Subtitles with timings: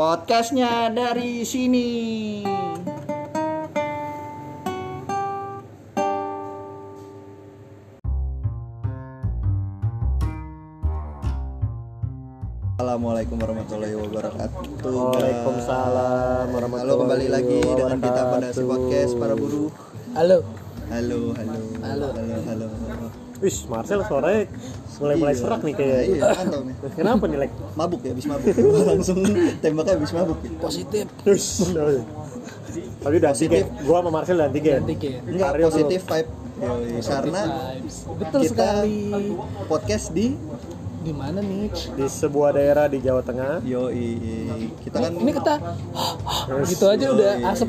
[0.00, 2.40] Podcastnya dari sini.
[12.80, 14.88] Assalamualaikum warahmatullahi wabarakatuh.
[14.88, 19.68] Waalaikumsalam Halo warahmatullahi kembali lagi dengan kita pada si podcast para buruh.
[20.16, 20.48] Halo.
[20.88, 22.06] Halo, halo, Halo.
[22.16, 22.66] halo, halo.
[23.44, 24.48] Wih, Marcel suaranya
[25.00, 25.40] mulai mulai Iya.
[25.40, 26.00] serak nih Nah, kayak.
[26.04, 26.22] Iya,
[26.60, 26.74] nih.
[26.92, 27.52] Kenapa nih, Lek?
[27.72, 28.54] Mabuk ya, habis mabuk.
[28.92, 29.18] Langsung
[29.58, 30.38] tembaknya habis mabuk.
[30.38, 30.50] Ya.
[30.60, 31.46] positif Terus.
[33.00, 33.64] Tapi udah Positif.
[33.82, 34.84] Gua sama Marcel antigen.
[34.84, 36.30] antigen Enggak positif vibe.
[36.60, 39.32] Yoi, karena vibes betul kita sekali
[39.64, 40.36] podcast di
[41.00, 43.64] di mana nih Di sebuah daerah di Jawa Tengah.
[43.64, 44.20] Yoi,
[44.84, 45.54] kita kan ini kita
[46.66, 47.68] gitu aja udah asap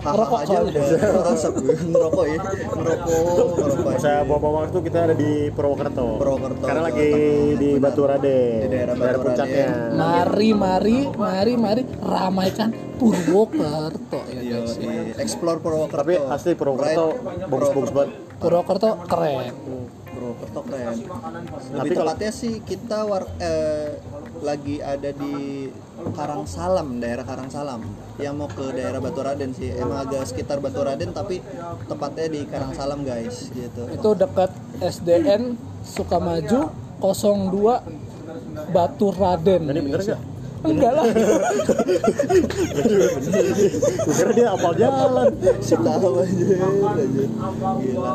[0.00, 0.82] rokok aja udah
[1.20, 2.38] merasap ngerokok ya
[2.72, 3.18] ngerokok
[3.52, 4.24] ngerokok Masa aja.
[4.24, 6.06] bawa waktu kita ada di Purwokerto.
[6.16, 7.08] Purwokerto, Karena lagi
[7.56, 7.68] di.
[7.76, 8.60] Batu Raden.
[8.64, 9.66] Di daerah Batu puncaknya.
[9.68, 9.96] Raden.
[9.96, 17.06] mari mari mari mari ramaikan Purwokerto ya guys Yoi, explore Purwokerto Tapi asli Purwokerto
[17.44, 18.10] bagus-bagus banget.
[18.40, 19.52] Purwokerto keren
[20.34, 24.02] Purwokerto keren Tapi lebih kalau- tepatnya sih kita war, eh,
[24.42, 25.34] lagi ada di
[25.94, 27.80] Karangsalam daerah Karangsalam
[28.18, 29.70] yang mau ke daerah Batu Raden sih.
[29.72, 31.38] Emang agak sekitar Batu Raden tapi
[31.86, 33.82] tepatnya di Karangsalam guys gitu.
[33.88, 36.68] Itu dekat SDN Sukamaju
[36.98, 37.80] 02
[38.68, 39.70] Batu Raden.
[39.70, 40.33] Ini bener nggak?
[40.64, 41.04] Enggak lah.
[44.04, 45.30] Gue kira dia apal jalan.
[45.60, 48.12] tahu aja gila.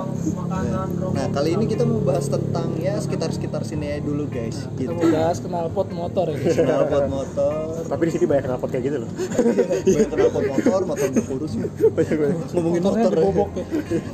[1.14, 4.66] Nah kali ini kita mau bahas tentang ya sekitar sekitar sini aja dulu guys.
[4.76, 4.98] Kita gitu.
[4.98, 6.38] mau bahas knalpot motor ya.
[6.38, 7.86] Knalpot motor.
[7.86, 9.10] Tapi di sini banyak knalpot kayak gitu loh.
[9.14, 11.54] banyak knalpot motor motor udah kurus
[11.94, 12.18] Banyak
[12.58, 13.12] ngomongin motor.
[13.14, 13.66] dibobok ya.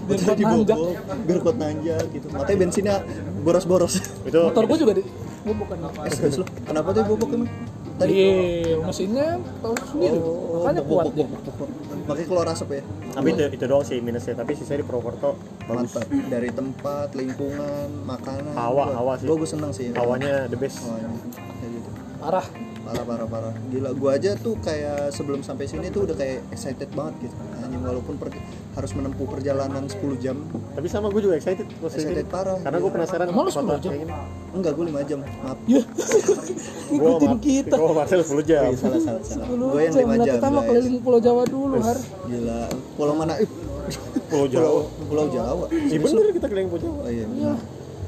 [0.05, 0.77] Biar kuat nanjak.
[1.25, 2.25] biar kuat nanjak gitu.
[2.35, 2.95] Makanya bensinnya
[3.41, 4.03] boros-boros.
[4.27, 5.03] Itu motor gua juga di
[5.45, 5.77] bobok kan?
[6.09, 7.49] Eh serius lo kenapa tuh bobok emang
[7.95, 9.27] tadi Iya, mesinnya
[9.59, 10.17] tahu sendiri.
[10.17, 11.25] oh Makanya bobok, kuat dia.
[11.25, 11.69] bobok, bobok.
[12.05, 15.29] makanya keluar asap ya tapi itu, itu doang sih minusnya tapi sisanya di Purwokerto
[15.63, 19.25] bagus mantap dari tempat lingkungan makanan Hawa, Gua- hawa sih.
[19.25, 21.09] gua gue seneng sih hawanya the best Hawanya.
[21.55, 21.89] Kayak gitu.
[22.19, 22.45] Parah.
[22.85, 26.85] Parah parah parah gila gua aja tuh kayak sebelum sampai sini tuh udah kayak excited
[26.89, 28.37] banget gitu anjing walaupun per-
[28.71, 30.37] harus menempuh perjalanan 10 jam
[30.71, 32.27] tapi sama gue juga excited Excited ini.
[32.27, 32.59] parah.
[32.59, 33.91] karena gue penasaran Emang lu kota 10 jam?
[34.51, 35.81] enggak gue 5 jam maaf Ya.
[36.85, 37.73] gue Ikutin kita.
[37.73, 40.59] gue Marcel 10 jam Iya, salah salah salah gue yang 5 Lah, jam Kita mau
[40.59, 40.69] guys.
[40.69, 41.97] keliling Pulau Jawa dulu, Har.
[42.27, 42.61] gila
[42.93, 43.65] pulau mana Ih, Pulau
[44.27, 47.53] pulau Jawa pulau Jawa iya bener kita keliling Pulau Jawa oh iya Iya.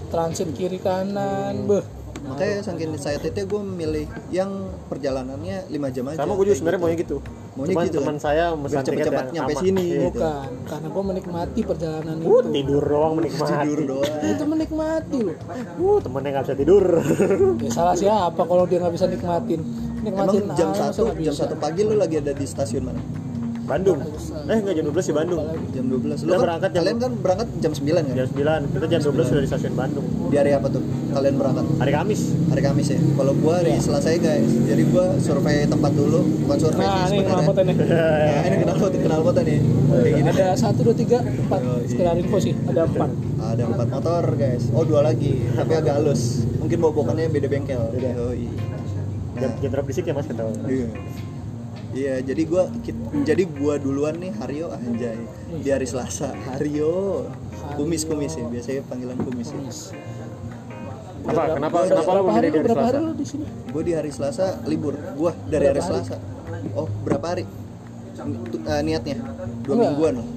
[0.07, 1.83] Transit kiri kanan, beh.
[2.27, 4.51] Makanya saking excitednya gue memilih yang
[4.87, 7.17] perjalanannya 5 jam aja sama gue juga sebenarnya maunya gitu
[7.57, 8.21] Maunya cuman gitu teman kan?
[8.21, 9.61] saya Biar mesan tiket cepet-cepet yang nyampe sama.
[9.65, 9.81] sini.
[9.81, 9.97] Iya.
[9.97, 10.05] Gitu.
[10.13, 12.49] Bukan, karena gua menikmati perjalanan Uh, itu.
[12.53, 15.35] tidur doang menikmati tidur doang Itu menikmati loh.
[15.81, 16.83] uh temennya nggak bisa tidur
[17.65, 19.61] Ya salah siapa kalau dia nggak bisa nikmatin?
[20.05, 21.49] emang Nikmatin jam masa 1 nggak jam?
[21.49, 23.01] 1 pagi lu lagi ada di stasiun mana
[23.67, 23.99] Bandung.
[24.47, 25.43] Eh nggak jam 12 di Bandung.
[25.69, 28.61] Jam 12 lu Kita kan, berangkat jam- kalian kan berangkat jam 9 kan jam 9
[28.71, 30.05] kita jam 12 sudah di stasiun Bandung.
[30.27, 30.79] Di hari apa tuh?
[31.09, 31.65] Kalian berangkat?
[31.75, 32.21] Hari Kamis.
[32.47, 32.99] Hari Kamis ya?
[33.11, 34.47] Kalau gua hari Selasa ya guys.
[34.63, 37.35] Jadi gua survei tempat dulu bukan survei Nah, sih ini sebenarnya.
[37.35, 37.75] knalpotnya nih.
[37.83, 40.29] nah, ini kenal pot kenal pot nih kayak gini.
[40.29, 41.59] Ada satu, dua, tiga, empat.
[41.61, 41.87] Oh, iya.
[41.87, 43.09] Sekedar info sih, ada empat.
[43.37, 44.63] ada empat motor guys.
[44.71, 46.47] Oh dua lagi tapi agak halus.
[46.57, 47.83] Mungkin bobokannya beda bengkel.
[47.89, 48.09] Beda.
[48.17, 48.51] oh, iya.
[49.37, 50.87] jam berapa disik ya mas ketawa Iya.
[51.97, 52.63] Iya, jadi gua
[53.25, 55.17] jadi gua duluan nih Haryo anjay.
[55.57, 57.25] Di hari Selasa, Haryo.
[57.73, 59.59] Kumis kumis ya, biasanya panggilan kumis ya.
[61.27, 63.45] apa kenapa Berapa- kenapa lo berapa hari, hari berapa hari di sini?
[63.67, 64.95] Gue di hari Selasa libur.
[65.13, 66.07] Gua dari hari Berapa hari?
[66.07, 66.17] Selasa.
[66.71, 67.43] Oh, berapa hari?
[68.63, 69.17] Eh, niatnya
[69.61, 69.87] dua Enggak.
[69.91, 70.27] mingguan loh.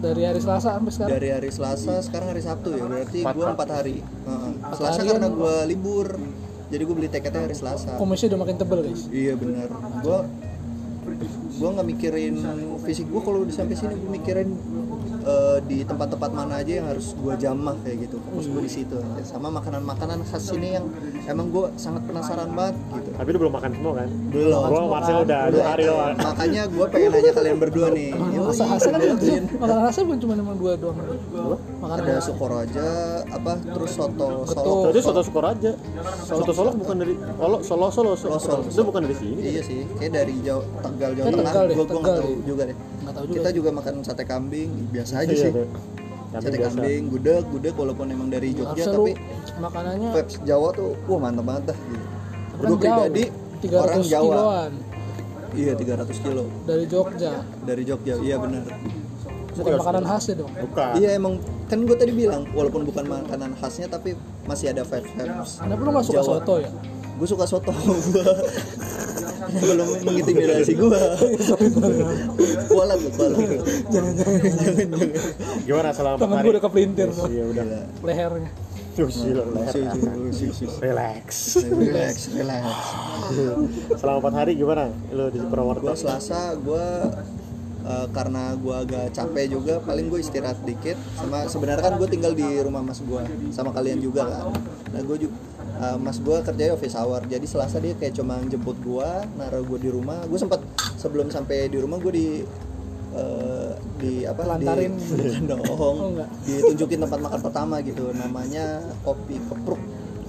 [0.00, 1.12] Dari hari Selasa sampai sekarang.
[1.12, 3.54] Dari hari Selasa sekarang hari Sabtu ya, berarti Empat, gua Pak.
[3.54, 3.96] empat hari.
[4.00, 4.52] Heeh.
[4.72, 6.06] Selasa hari karena kan- gua libur.
[6.72, 7.90] Jadi gue beli tiketnya hari Selasa.
[8.00, 9.02] Kumisnya udah makin tebel guys.
[9.12, 9.68] Iya benar.
[10.00, 10.18] Gua
[11.58, 12.34] gua nggak mikirin
[12.82, 14.48] fisik gua kalau udah sampai sini gua mikirin
[15.04, 18.16] eh, di tempat-tempat mana aja yang harus gua jamah kayak gitu.
[18.22, 18.96] Fokus gua di situ.
[19.22, 20.86] Sama makanan-makanan khas sini yang
[21.26, 23.10] emang gua sangat penasaran banget gitu.
[23.14, 24.62] tapi lu belum makan semua kan Belum.
[24.62, 28.10] sama Marcel udah dua hari doang Makanya gua pengen nanya kalian berdua nih.
[28.12, 29.00] Yoi, Rasa khasnya kan
[29.62, 30.96] makanan khasnya bukan cuma emang dua doang.
[31.82, 32.88] Makanan Ada Sukoroja,
[33.26, 34.54] apa terus soto Betul.
[34.54, 34.82] Solo.
[34.90, 35.72] Jadi soto Sukor aja.
[36.26, 38.38] Soto Solo bukan dari Solo Solo Solo.
[38.38, 38.62] Solo.
[38.66, 39.40] Itu bukan dari sini.
[39.42, 41.52] Iya sih, kayak dari Jawa Tegal Jawa Kayak Tengah.
[41.72, 42.76] Gua gua nggak tahu juga deh.
[43.12, 43.36] Tahu juga.
[43.38, 45.52] Kita juga makan sate kambing, biasa aja Iya, sih.
[45.52, 46.68] Kambing sate biasa.
[46.72, 49.12] kambing, gudeg, gudeg walaupun emang dari Jogja tapi
[49.54, 52.06] Makanannya vibes Jawa tuh wah mantap banget dah gitu.
[52.52, 53.24] kan Gue pribadi
[53.60, 54.24] 300 orang Jawa.
[54.24, 54.72] kiloan
[55.52, 57.32] Iya 300 kilo dari Jogja.
[57.62, 58.14] dari Jogja.
[58.18, 58.64] Iya benar.
[59.52, 60.52] Bukan makanan khasnya dong.
[60.56, 60.92] Bukan.
[60.96, 61.34] Iya emang
[61.68, 65.50] kan gue tadi bilang walaupun bukan makanan khasnya tapi masih ada vibes vibes.
[65.58, 66.28] Kenapa lu nggak suka Jawa.
[66.40, 66.70] soto ya?
[67.14, 67.72] Gue suka soto.
[67.72, 68.36] Gua-
[69.52, 71.00] belum mengintimidasi gue
[72.70, 73.38] kualat kualat
[73.90, 75.10] jangan jangan jangan
[75.60, 77.64] Gimana selama empat tangan gue udah kepelintir tuh Iya udah.
[78.00, 78.50] Lehernya.
[80.78, 81.26] Relax.
[81.64, 82.64] relax relax
[83.94, 84.88] Selama empat hari gimana?
[85.10, 85.92] Lo di gue Purwokerto?
[85.96, 86.86] selasa gue
[87.82, 92.32] eh, karena gue agak capek juga paling gue istirahat dikit sama sebenarnya kan gue tinggal
[92.32, 93.20] di rumah mas gue
[93.50, 94.54] sama kalian juga kan
[94.86, 95.34] nah gue juga
[95.96, 97.20] mas gue kerjanya office hour.
[97.24, 100.22] Jadi selasa dia kayak cuma jemput gue naruh gue di rumah.
[100.24, 100.62] Gue sempat
[100.96, 102.28] sebelum sampai di rumah gue di
[103.12, 104.40] eh, di apa?
[104.42, 104.92] Telantarin.
[104.96, 106.28] di dong Oh, enggak.
[106.42, 108.08] ditunjukin tempat makan pertama gitu.
[108.10, 108.64] Namanya
[109.00, 109.82] kopi kepruk.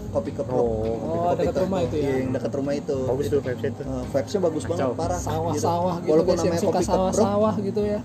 [0.10, 0.58] Kopi kepruk.
[0.60, 2.04] Oh, Oh, Kopi dekat Ke- rumah itu ya?
[2.04, 2.98] iya, yang dekat rumah itu.
[3.04, 3.86] Bagus tuh website tuh.
[3.86, 4.94] Eh, vibesnya bagus banget Kacau.
[4.96, 6.94] parah sawah-sawah gitu, walaupun guys yang namanya suka kopi kepruk.
[6.94, 8.00] sawah-sawah gitu ya.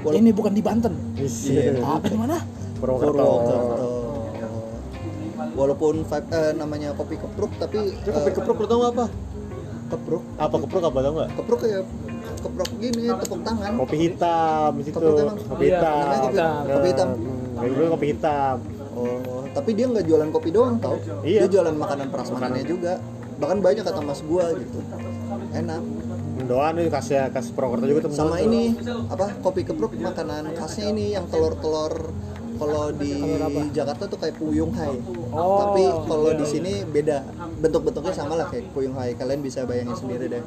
[0.00, 0.94] Wala- ini bukan di Banten.
[1.14, 1.82] Iya.
[1.82, 2.36] apa di mana?
[2.76, 3.12] Purwokerto.
[3.12, 3.89] Purwokerto
[5.52, 9.06] walaupun vibe eh, namanya kopi kepruk tapi Itu kopi eh, kepruk lo tau apa?
[9.88, 11.28] kepruk Apa kepruk apa tau nggak?
[11.34, 11.82] kepruk kayak
[12.38, 14.98] keprok gini tepuk tangan Kopi hitam di situ.
[15.44, 15.96] Kopi Iya, hitam.
[15.98, 16.60] namanya kopi- hitam.
[16.68, 17.08] kopi hitam.
[17.10, 18.56] Hmm, kopi hitam.
[18.92, 21.42] oh tapi dia nggak jualan kopi doang tau Iya.
[21.42, 23.02] dia jualan makanan prasmanannya juga
[23.36, 24.78] bahkan banyak kata mas gua gitu
[25.52, 25.82] enak
[26.40, 28.10] Doan nih kasih kasih Purwokerto juga tuh.
[28.12, 28.74] sama ini
[29.06, 32.10] apa kopi kepruk makanan khasnya ini yang telur-telur
[32.60, 33.16] kalau di
[33.72, 35.00] Jakarta tuh kayak puyung hai.
[35.32, 37.24] Oh, tapi kalau di sini beda.
[37.64, 39.16] Bentuk-bentuknya sama lah kayak puyung hai.
[39.16, 40.44] Kalian bisa bayangin sendiri deh.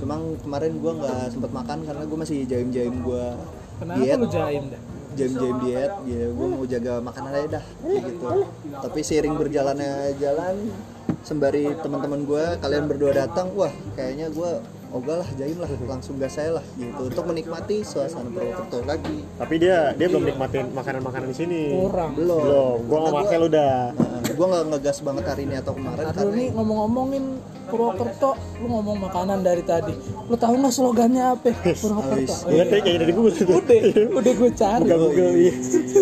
[0.00, 3.36] Cuma kemarin gua nggak sempet makan karena gue masih jaim-jaim gua
[3.76, 4.16] kenapa diet.
[4.16, 4.82] lu jaim dah
[5.14, 5.92] jaim-jaim diet.
[6.08, 8.28] Ya gue mau jaga makanan aja dah kayak gitu.
[8.80, 10.72] Tapi seiring berjalannya jalan
[11.24, 14.50] sembari teman-teman gue kalian berdua datang wah kayaknya gue
[14.94, 19.54] ogah lah jaim lah langsung gas saya lah gitu untuk menikmati suasana Purwokerto lagi Tapi
[19.58, 21.62] dia dia belum nikmatin makanan-makanan di sini.
[21.74, 22.76] kurang belum Belum.
[22.86, 23.74] Gua sama Marcel udah.
[24.34, 27.24] Gue nggak ngegas banget hari ini atau kemarin Aduh karena nih ngomong-ngomongin
[27.64, 29.96] Purwokerto, lu ngomong makanan dari tadi.
[30.28, 31.48] Lu tahu nggak slogannya apa?
[31.82, 32.34] Purwokerto.
[32.44, 33.46] Oh, Iya, kayaknya dari Google tuh.
[33.50, 33.80] Udah,
[34.20, 34.84] udah gue cari.
[34.84, 35.52] Buka Google iya.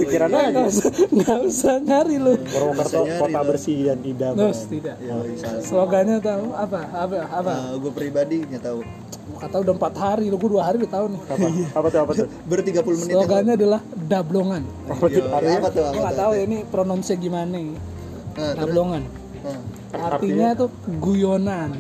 [0.02, 0.43] Pikiran aja.
[0.50, 2.34] Nggak usah, nggak usah nyari lu.
[2.44, 4.31] Purwokerto kota bersih dan indah.
[4.34, 4.96] Terus tidak.
[4.99, 5.14] ya
[5.62, 6.81] Slogannya tahu apa?
[6.90, 7.17] Apa?
[7.31, 7.52] Apa?
[7.79, 8.81] gue pribadi nggak tahu
[9.32, 11.20] Kata udah empat hari, lu gue dua hari udah tahu nih.
[11.25, 11.46] Apa?
[11.79, 12.26] Apa tuh apa tuh?
[12.50, 14.62] baru 30 menit yang Slogannya adalah dablongan.
[14.90, 15.23] Apa tuh?
[15.23, 16.23] Yo, apa tuh Gue apa nggak tuh?
[16.26, 17.58] tahu ya ini pronounce gimana.
[18.32, 19.02] Nah, terus, Dablongan.
[19.38, 19.58] nah,
[20.08, 21.70] Artinya tuh guyonan.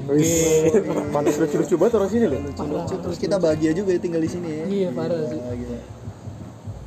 [1.10, 2.40] Pantas lucu-lucu banget orang sini loh.
[2.84, 5.40] terus kita bahagia juga ya tinggal di sini ya Iya parah sih.
[5.40, 5.78] Gila.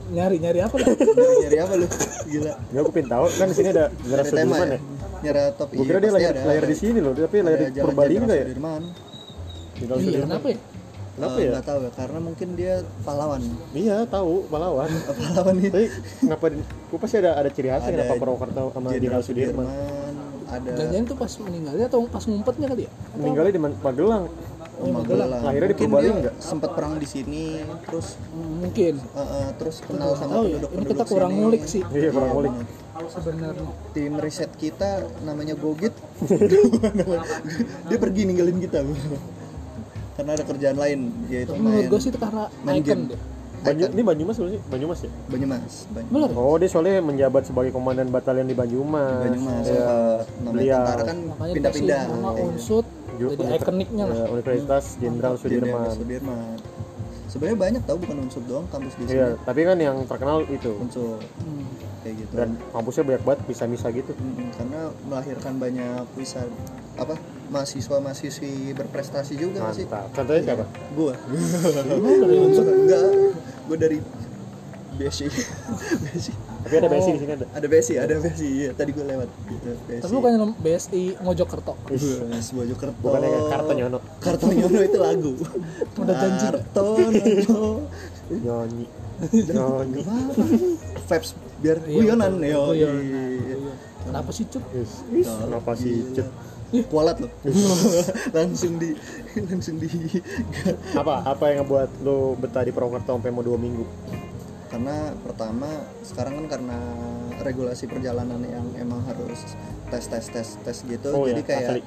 [0.06, 0.86] Nyari nyari apa lu?
[0.86, 1.86] Nyari- nyari apa lu
[2.28, 4.80] gila Ya aku pengen tahu kan di sini ada Zara Nyari tema Sudirman ya ya.
[5.26, 6.42] nyari top Gue kira dia pasti lahir, ada.
[6.46, 8.46] lahir di sini loh, tapi Ada di jalan Purbalingga ya.
[8.46, 8.82] Sudirman.
[9.76, 10.28] Iya, Sudirman.
[10.30, 10.58] kenapa ya?
[11.16, 11.50] Kenapa Eh, ya?
[11.50, 13.42] nggak tahu ya karena mungkin dia pahlawan
[13.72, 14.90] Iya tahu pahlawan.
[15.16, 15.88] Pahlawan itu Tapi
[16.20, 16.46] kenapa?
[16.86, 19.66] Gue pasti ada ada ciri khasnya Ada kenapa Purwokerto sama Jenderal Sudirman.
[20.46, 22.92] ada Jangan-jangan tuh pas meninggalnya atau pas ngumpetnya kali ya?
[23.14, 24.26] Meninggalnya di Magelang.
[24.76, 25.30] Oh, Magelang.
[25.32, 26.30] Lahirnya di Mungkin Purbalingga.
[26.30, 27.44] dia sempat perang di sini
[27.82, 28.94] terus mungkin.
[29.00, 32.30] eh, eh, terus kenal sama Tahu ya, penduduk ini kita kurang ngulik sih Iya kurang
[32.30, 32.54] ngulik.
[33.08, 33.68] sebenarnya.
[33.92, 34.90] tim riset kita
[35.22, 35.96] namanya Gogit
[37.88, 38.84] dia pergi ninggalin kita
[40.16, 43.04] karena ada kerjaan lain yaitu Tapi menurut main gue sih itu karena main icon game.
[43.12, 43.22] deh.
[43.66, 45.12] Banyu, ini Banyumas loh sih, Banyumas ya.
[45.26, 46.30] Banyumas Banyumas?
[46.34, 49.26] Oh dia soalnya menjabat sebagai komandan batalion di Banyumas.
[49.26, 49.74] Banyumas Iya.
[49.74, 50.78] sempat namanya Beliau.
[50.80, 52.86] tentara kan Makanya pindah-pindah nama Kayak unsut
[53.16, 54.16] jadi ikoniknya lah.
[54.16, 55.48] ya, Universitas Jenderal gitu.
[55.50, 55.90] Jenderal Sudirman.
[55.92, 56.56] Sudirman
[57.36, 60.72] sebenarnya banyak tau bukan unsur doang kampus di sini Iya, tapi kan yang terkenal itu.
[60.78, 61.68] unsur Hmm.
[62.00, 64.12] kayak gitu Dan kampusnya banyak banget bisa-bisa gitu.
[64.14, 66.48] Mm, karena melahirkan banyak bisa
[66.96, 70.08] apa mahasiswa mahasiswi berprestasi juga masih Mantap.
[70.16, 70.66] Contohnya siapa?
[70.96, 71.14] gua
[72.24, 72.64] dari unsur.
[72.64, 73.02] enggak
[73.68, 73.98] gua dari
[74.96, 75.28] besi
[76.08, 76.32] besi
[76.66, 77.46] Tapi ada Messi di sini ada.
[77.54, 81.74] ada besi ada besi iya tadi gua lewat gitu besi Tapi bukan yang BSI Mojokerto.
[81.86, 83.98] Bes, Mojokerto Bukannya kayak Kartonyono.
[84.18, 85.32] Kartonyono itu lagu
[86.02, 86.46] Udah janji.
[86.50, 87.66] Kartonyono
[88.26, 88.86] Nyanyi.
[89.30, 90.02] Nyanyi.
[91.06, 92.98] vibes biar Iya, guyonan yo Guyonan.
[93.00, 93.58] iya.
[94.06, 94.92] Kenapa sih is,
[95.22, 96.30] kenapa sih Cet?
[96.90, 97.30] kualat loh
[98.36, 98.98] langsung di
[99.48, 99.88] langsung di
[100.94, 101.22] Apa?
[101.24, 103.86] Apa yang ngebuat lo betah di Purwokerto sampai mau dua minggu?
[104.76, 106.78] Karena pertama sekarang kan karena
[107.40, 109.56] regulasi perjalanan yang emang harus
[109.88, 111.82] tes tes tes tes gitu Oh jadi ya, kayak asli.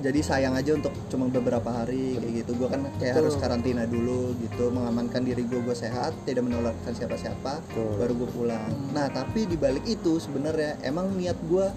[0.00, 4.32] jadi sayang aja untuk cuma beberapa hari kayak gitu gue kan kayak harus karantina dulu
[4.40, 8.00] gitu mengamankan diri gue gue sehat tidak menularkan siapa-siapa Betul.
[8.00, 11.68] baru gue pulang nah tapi di balik itu sebenarnya emang niat gue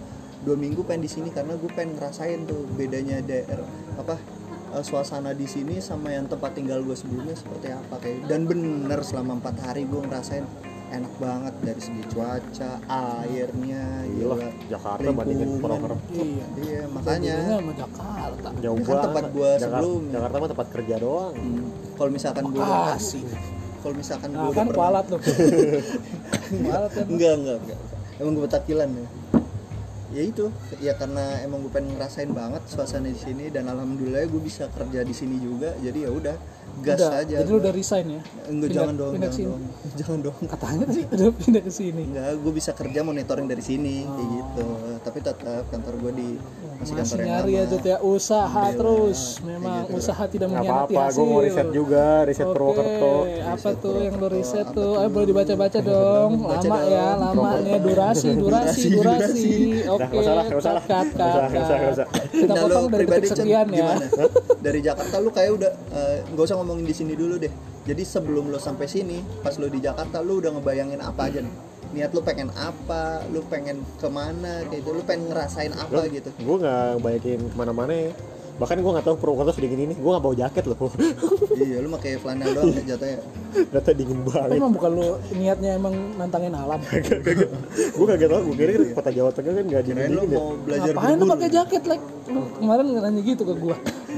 [0.47, 3.67] dua minggu pengen di sini karena gue pengen ngerasain tuh bedanya daerah
[3.99, 4.15] apa
[4.77, 8.99] eh, suasana di sini sama yang tempat tinggal gue sebelumnya seperti apa kayak dan bener
[9.01, 10.45] selama empat hari gue ngerasain
[10.87, 14.49] enak banget dari segi cuaca airnya Gila, gila.
[14.71, 15.49] Jakarta bandingin.
[15.59, 17.35] Purwokerto iya iya makanya.
[17.59, 18.47] sama Jakarta.
[18.63, 19.03] Jauh kan banget.
[19.03, 20.13] tempat gua Jakarta, sebelumnya.
[20.15, 21.33] Jakarta mah tempat kerja doang.
[21.35, 21.65] Hmm,
[21.99, 23.21] kalau misalkan gue Bekasi
[23.77, 25.19] kalau misalkan gue nah udah kan kualat tuh.
[26.65, 27.79] Kualat kan enggak enggak enggak.
[28.17, 29.05] Emang gue petakilan ya
[30.15, 30.47] ya itu
[30.79, 35.03] ya karena emang gue pengen ngerasain banget suasana di sini dan alhamdulillah gue bisa kerja
[35.03, 36.37] di sini juga jadi ya udah
[36.79, 37.59] gas udah, aja jadi lu gua.
[37.59, 39.47] udah resign ya enggak Pindah- jangan dong pindah jangan sini.
[39.47, 39.61] dong
[39.99, 43.95] jangan dong katanya tadi udah pindah ke sini enggak gue bisa kerja monitoring dari sini
[44.03, 44.65] kayak gitu
[44.99, 46.29] tapi tetap kantor gue di
[46.77, 47.71] masih, kantor masih yang nyari ya lama.
[47.71, 49.97] Jut ya usaha Bela, terus memang gitu.
[49.97, 53.13] usaha tidak mengkhianati apa-apa hasil gue mau riset juga riset Oke, Purwokerto
[53.47, 54.91] apa tuh yang lo Purwokerto, riset apa tuh?
[54.97, 56.31] Ayo boleh dibaca-baca dong.
[56.39, 56.87] Baca lama dong.
[56.87, 59.55] ya, lama nih durasi, durasi, Durasi, durasi.
[59.87, 62.07] Oke, cut, cut, cut.
[62.29, 63.73] Kita Nah, potong dari pribadi, detik sekian ya.
[63.73, 64.05] gimana?
[64.59, 67.53] Dari Jakarta lu kayak udah eh, nggak usah ngomongin di sini dulu deh.
[67.87, 71.55] Jadi sebelum lo sampai sini, pas lo di Jakarta lu udah ngebayangin apa aja nih?
[71.95, 73.23] Niat lu pengen apa?
[73.31, 74.67] Lu pengen ke mana?
[74.67, 74.89] Kayak gitu.
[74.91, 76.29] Lu pengen ngerasain apa gitu?
[76.35, 78.11] gue nggak bayakin ke mana-mana ya
[78.57, 80.89] bahkan gue nggak tahu Purwokerto sedingin ini gue nggak bawa jaket loh
[81.61, 83.21] iya, lu pakai flanel doang ya jatuhnya.
[83.49, 86.79] Ternyata dingin Tapi banget emang bukan lu niatnya emang nantangin alam.
[87.97, 90.49] gue kagak tau gue kira kan kota Jawa Tengah kan nggak dingin dingin ya mau
[90.57, 92.01] belajar Ngapain lu pakai jaket, Lek?
[92.27, 93.75] Lu kemarin nanya gitu ke gua.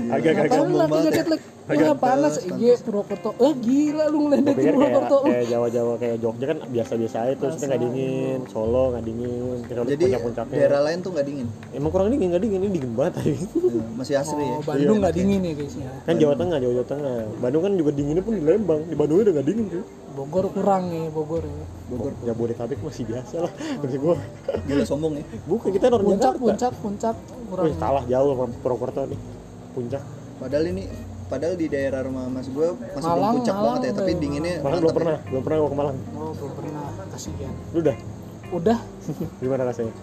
[0.10, 1.32] agak agak Ngapain lu pakai jaket, ya.
[1.32, 1.42] Lek?
[1.70, 2.42] Wah, panas.
[2.42, 3.30] Iya, Purwokerto.
[3.38, 5.18] Eh, gila lu gue ngeledekin kayak Purwokerto.
[5.22, 10.04] kayak Jawa-Jawa kayak Jogja kan biasa-biasa aja terus kita nggak dingin Solo nggak dingin Jadi
[10.50, 11.48] daerah lain tuh nggak dingin.
[11.72, 13.34] emang kurang dingin nggak dingin ini dingin banget tadi
[13.70, 14.50] Ya, Masih asri ya.
[14.52, 15.92] Oh, Bandung nggak dingin ya, guys ya.
[16.02, 19.19] kan Jawa Tengah Jawa, Jawa Tengah Bandung kan juga dinginnya pun di Lembang di Bandung
[19.22, 21.66] udah nggak dingin tuh Bogor kurang nih, Bogor ya.
[21.88, 24.16] Bogor Jabodetabek masih biasa lah maksud gue
[24.66, 25.24] gila sombong ya.
[25.46, 27.66] bukan kita orang Puncak, Jakarta puncak, puncak kurang.
[27.66, 29.20] Wih, kalah jauh sama Purwokerto nih
[29.72, 30.04] puncak
[30.38, 30.84] Padahal ini
[31.26, 34.56] padahal di daerah rumah mas gue masih belum Malang, puncak Malang banget ya, tapi dinginnya
[34.58, 34.98] Malang belum mantap ya.
[34.98, 36.84] pernah belum pernah gue ke Malang Oh, belum pernah.
[37.10, 37.54] Kasihan.
[37.70, 37.98] lu udah
[38.50, 38.78] Udah,
[39.42, 39.94] gimana rasanya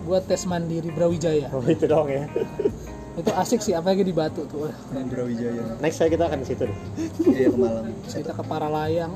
[0.00, 1.50] gua tes mandiri Brawijaya.
[1.50, 2.24] oh itu doang ya
[3.16, 4.62] Itu asik sih, apalagi di Batu tuh.
[4.62, 5.62] Wah, Yang Brawijaya.
[5.80, 6.76] next saya kita akan ke situ deh
[7.24, 7.68] Iya ke.
[8.04, 9.12] Terus kita ke Paralayang.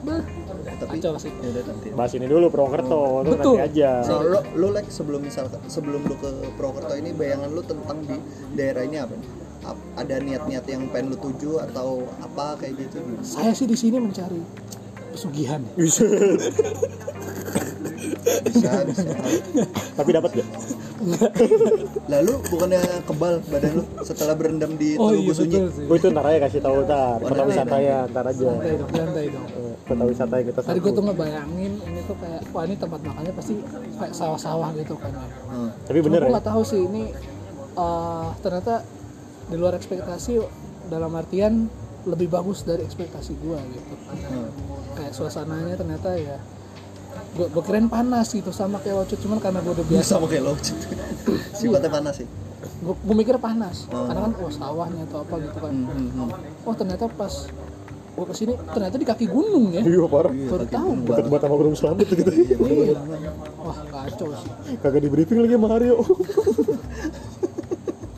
[0.80, 1.32] Tapi kacau sih.
[1.34, 1.88] ya udah nanti.
[1.92, 3.54] bahas ini dulu Purwokerto itu Betul.
[3.54, 7.60] nanti aja So, lo, lo like sebelum misal sebelum lo ke Purwokerto ini bayangan lo
[7.60, 8.16] tentang di
[8.52, 9.14] daerah ini apa
[9.94, 12.96] ada niat-niat yang pengen lo tuju atau apa kayak gitu?
[13.20, 14.40] Saya sih di sini mencari
[15.12, 15.60] pesugihan.
[15.76, 16.02] Bisa,
[18.88, 19.10] bisa.
[19.94, 20.46] tapi dapat gak
[22.12, 25.58] Lalu bukannya kebal badan lo setelah berendam di Oh Telugu iya Sunyi?
[25.88, 29.26] gue itu ntar aja kasih tahu ntar kota wisata ya ntar aja Santai dong, santai
[29.32, 29.46] dong.
[29.48, 33.00] Eh, kota wisata yang kita Tadi gue tuh ngebayangin ini tuh kayak wah ini tempat
[33.00, 33.54] makannya pasti
[33.96, 35.26] kayak sawah-sawah gitu kan ya.
[35.48, 35.70] Hmm.
[35.88, 37.04] tapi Cuma bener gue ya nggak tahu sih ini
[37.74, 38.74] eh, ternyata
[39.50, 40.32] di luar ekspektasi
[40.92, 41.66] dalam artian
[42.04, 43.94] lebih bagus dari ekspektasi gue gitu.
[43.96, 44.48] Hmm.
[44.96, 46.36] Kayak suasananya ternyata ya
[47.36, 50.10] gue gue kirain panas gitu sama kayak Locut cuman karena gue udah biasa.
[50.18, 50.52] Sama kayak lo.
[51.58, 52.28] Sifatnya panas sih.
[52.60, 54.04] gue, gue mikir panas Oh.
[54.08, 55.72] karena kan oh sawahnya atau apa gitu kan.
[55.72, 56.68] Hmm, hmm, hmm.
[56.68, 57.34] oh ternyata pas
[58.10, 59.80] gue ke sini ternyata di kaki gunung ya.
[59.80, 60.32] Iya parah.
[60.32, 60.90] Iya, baru tahu.
[61.08, 62.96] deket banget sama gunung selamat gitu Iya,
[63.60, 64.50] wah kacau sih.
[64.80, 65.96] Kagak di briefing lagi sama Mario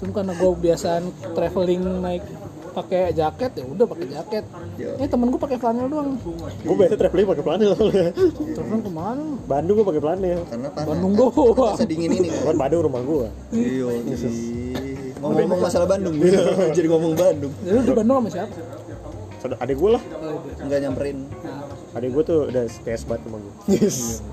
[0.02, 1.02] cuma karena gue biasaan
[1.38, 2.26] traveling naik
[2.72, 4.44] pakai jaket ya udah pakai jaket.
[4.80, 4.92] Iya.
[4.96, 6.16] ini temen gue pakai flanel doang.
[6.64, 8.08] Gue biasa traveling pakai soalnya.
[8.56, 9.24] Traveling ke mana?
[9.44, 10.88] Bandung gue pakai planel Karena panas.
[10.88, 12.28] Bandung doang Sedingin ini.
[12.32, 12.56] Kan.
[12.56, 13.86] Bandung rumah gue Iya.
[15.22, 16.18] Ngomong-ngomong masalah Bandung,
[16.74, 17.52] jadi ngomong Bandung.
[17.62, 18.54] jadi lu di Bandung sama siapa?
[19.38, 20.02] Saudara adik gue lah.
[20.58, 21.18] Enggak nyamperin.
[21.92, 24.24] adik gue tuh udah PS banget sama gue yes.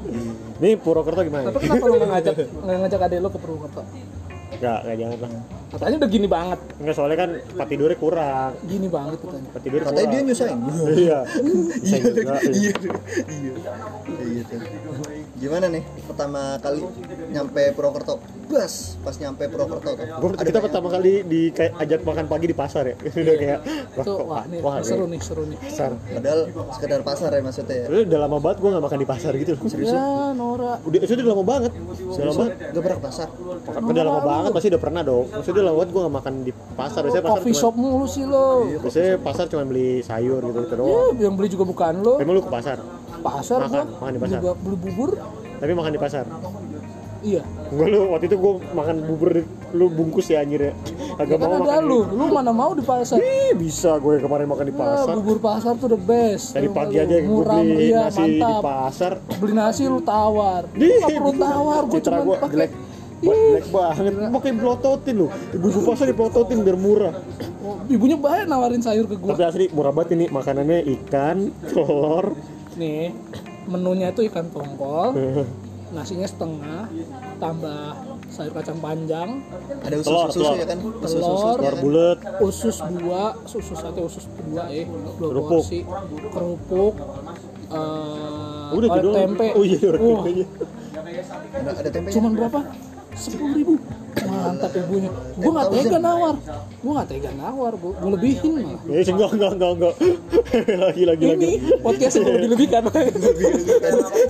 [0.64, 1.52] ini Purwokerto gimana?
[1.52, 3.84] Tapi kenapa lu nggak ngajak nggak ngajak adek lu ke Purwokerto
[4.60, 5.32] Enggak, enggak jangan lah.
[5.70, 6.60] Katanya udah gini banget.
[6.76, 8.52] Enggak soalnya kan tempat tidurnya kurang.
[8.66, 9.46] Gini banget katanya.
[9.46, 10.60] Tempat tidur Katanya dia nyusahin.
[10.94, 11.20] iya.
[11.80, 12.00] Iya.
[12.50, 12.72] Iya.
[14.10, 14.42] Iya.
[14.44, 14.60] Tuh.
[15.40, 16.84] Gimana nih pertama kali
[17.30, 18.20] nyampe Purwokerto?
[18.50, 20.06] Bas, pas nyampe Purwokerto tuh.
[20.10, 22.96] Gua, Ada kita banyak- pertama kali di kayak ajak makan pagi di pasar ya.
[23.16, 23.60] Udah kayak
[23.94, 25.20] wah, kok- wah nih wah seru nih.
[25.22, 25.58] seru nih.
[25.62, 25.92] Pasar.
[25.96, 26.40] Padahal
[26.74, 27.88] sekedar pasar ya maksudnya ya.
[28.04, 29.62] Udah, lama banget gue gak makan di pasar gitu loh.
[29.80, 30.74] Ya Nora.
[30.84, 31.72] Udah itu udah lama banget.
[31.78, 32.54] Udah lama banget.
[32.60, 33.28] Gak pernah ke pasar.
[33.80, 35.26] udah lama banget pasti udah pernah dong.
[35.28, 37.02] Maksudnya banget gue gak makan di pasar.
[37.02, 38.48] Biasanya pasar coffee shop mulu sih lo.
[38.80, 41.14] Biasanya pasar cuma beli sayur gitu gitu doang.
[41.16, 42.14] ya yang beli juga bukan lo.
[42.18, 42.78] Emang lu ke pasar?
[43.20, 44.40] Pasar Makan, makan di pasar.
[44.56, 45.10] beli bubur.
[45.60, 46.26] Tapi makan di pasar?
[47.20, 47.44] Iya.
[47.68, 50.74] Gue lu waktu itu gue makan bubur lu bungkus ya anjir ya.
[51.20, 52.00] Agak kan mau ada makan lu.
[52.10, 53.20] lu mana mau di pasar?
[53.20, 55.14] Ih, bisa gue kemarin makan di Ah, pasar.
[55.20, 56.56] bubur pasar tuh the best.
[56.56, 59.12] Tadi Tau pagi aja gue beli iya nasi di pasar.
[59.36, 60.64] Beli nasi lu tawar.
[60.72, 62.68] Di, perlu tawar gue cuma pakai
[63.22, 64.14] jelek banget.
[64.28, 67.14] Mau kayak pelototin lu ibu-ibu pasar dipelototin biar murah.
[67.60, 70.26] Oh, ibunya banyak nawarin sayur ke gue tapi asli murah banget ini.
[70.28, 72.34] Makanannya ikan telur.
[72.76, 73.12] Nih
[73.66, 75.14] menunya itu ikan tongkol.
[75.90, 76.86] Nasinya setengah
[77.38, 77.98] tambah
[78.30, 79.42] sayur kacang panjang.
[79.82, 80.56] Ada usus Telur, usus telur.
[80.56, 80.80] ya kan?
[80.80, 81.34] Usus Telur.
[81.34, 85.66] usus telur bulat usus dua usus sate usus dua eh dua Kerupuk.
[85.66, 85.80] porsi.
[86.30, 86.94] Kerupuk.
[87.70, 89.48] Eh, udah tempe.
[89.54, 89.78] Oh iya
[91.50, 92.14] ada, ada tempenya.
[92.18, 92.60] Cuman berapa
[93.20, 93.76] sepuluh ribu
[94.40, 96.36] mantap ibunya gue nggak tega nawar.
[96.80, 98.82] Gue nggak tega nawar gue lebihin malah.
[98.88, 99.94] Ya sih enggak enggak enggak enggak.
[100.80, 101.46] Lagi lagi lagi.
[101.46, 102.82] ini podcast gue lebih lebihkan.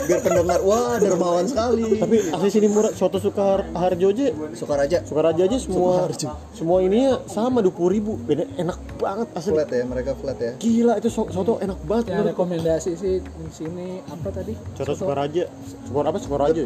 [0.06, 1.98] Biar pendengar wah dermawan sekali.
[1.98, 4.28] Tapi asli sini murah soto sukar harjo aja.
[4.54, 6.10] Sukaraja Sukaraja aja semua
[6.52, 8.12] semua ini ya sama dua puluh ribu.
[8.20, 9.54] Beda enak banget asli.
[9.54, 10.52] Flat ya mereka flat ya.
[10.58, 14.54] Gila itu so- soto enak banget menurut rekomendasi sih di sini apa tadi?
[14.76, 15.44] Soto Sukaraja
[15.86, 16.18] Sukar apa?
[16.20, 16.64] Sukaraja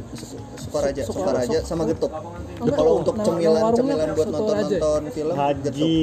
[0.57, 2.11] Sukaraja Sukaraja sama getuk.
[2.63, 5.95] Kalau untuk cemilan cemilan buat Soto nonton nonton film getuk Haji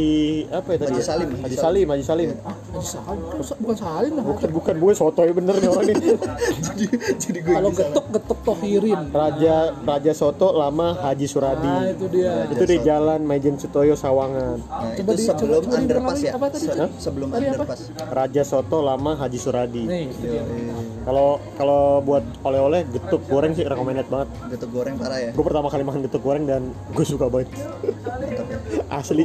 [0.50, 0.90] apa ya tadi?
[0.90, 1.86] Haji Salim, Haji Salim.
[1.88, 2.28] Haji Salim.
[2.42, 3.20] Ah Haji Salim?
[3.60, 6.08] Bukan Salim lah bukan bukan gue soto ya bener nih orang ini
[6.66, 6.84] jadi
[7.16, 9.00] jadi gue kalau getuk getuk tohirin.
[9.10, 11.66] Raja Raja Soto lama Haji Suradi.
[11.66, 12.32] Nah itu dia.
[12.48, 14.58] Itu di jalan Majen Sutoyo Sawangan.
[14.60, 16.22] Nah Coba itu di- sebelum underpass ya?
[16.22, 16.66] lagi, apa tadi?
[16.66, 16.90] Se- Hah?
[16.96, 17.80] sebelum underpass.
[18.08, 19.82] Raja Soto lama Haji Suradi.
[19.84, 20.42] Nih itu dia.
[21.00, 24.28] kalau kalau buat oleh-oleh getuk goreng sih recommended banget.
[24.48, 25.30] Getuk goreng parah ya?
[25.30, 27.48] Gue pertama kali makan getuk goreng dan gue suka banget
[28.06, 28.58] mantap ya
[28.90, 29.24] asli.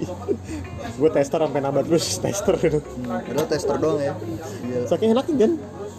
[0.95, 2.55] Gue tester sampai nambah terus tester.
[2.59, 4.13] Gitu hmm, tester doang ya.
[4.15, 4.87] Gila.
[4.87, 5.51] saking enaknya kan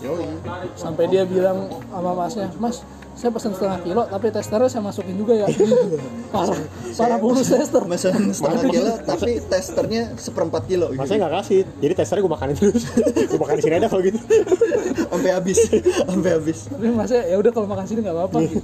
[0.05, 0.29] Yoi.
[0.77, 2.85] sampai dia bilang sama masnya mas
[3.17, 5.47] saya pesan setengah kilo tapi testernya saya masukin juga ya.
[6.37, 6.61] Parah.
[7.01, 7.81] Parah bonus tester.
[7.89, 11.01] Pesan setengah kilo tapi testernya seperempat kilo gitu.
[11.01, 11.61] masanya nggak kasih.
[11.81, 12.85] Jadi testernya gue makanin terus.
[13.33, 14.21] Gue makanin sini aja kalau gitu.
[15.17, 15.59] Sampai habis.
[16.05, 16.59] Sampai habis.
[16.69, 18.39] Tapi masnya ya udah kalau makan sini nggak apa-apa.
[18.45, 18.61] Gitu.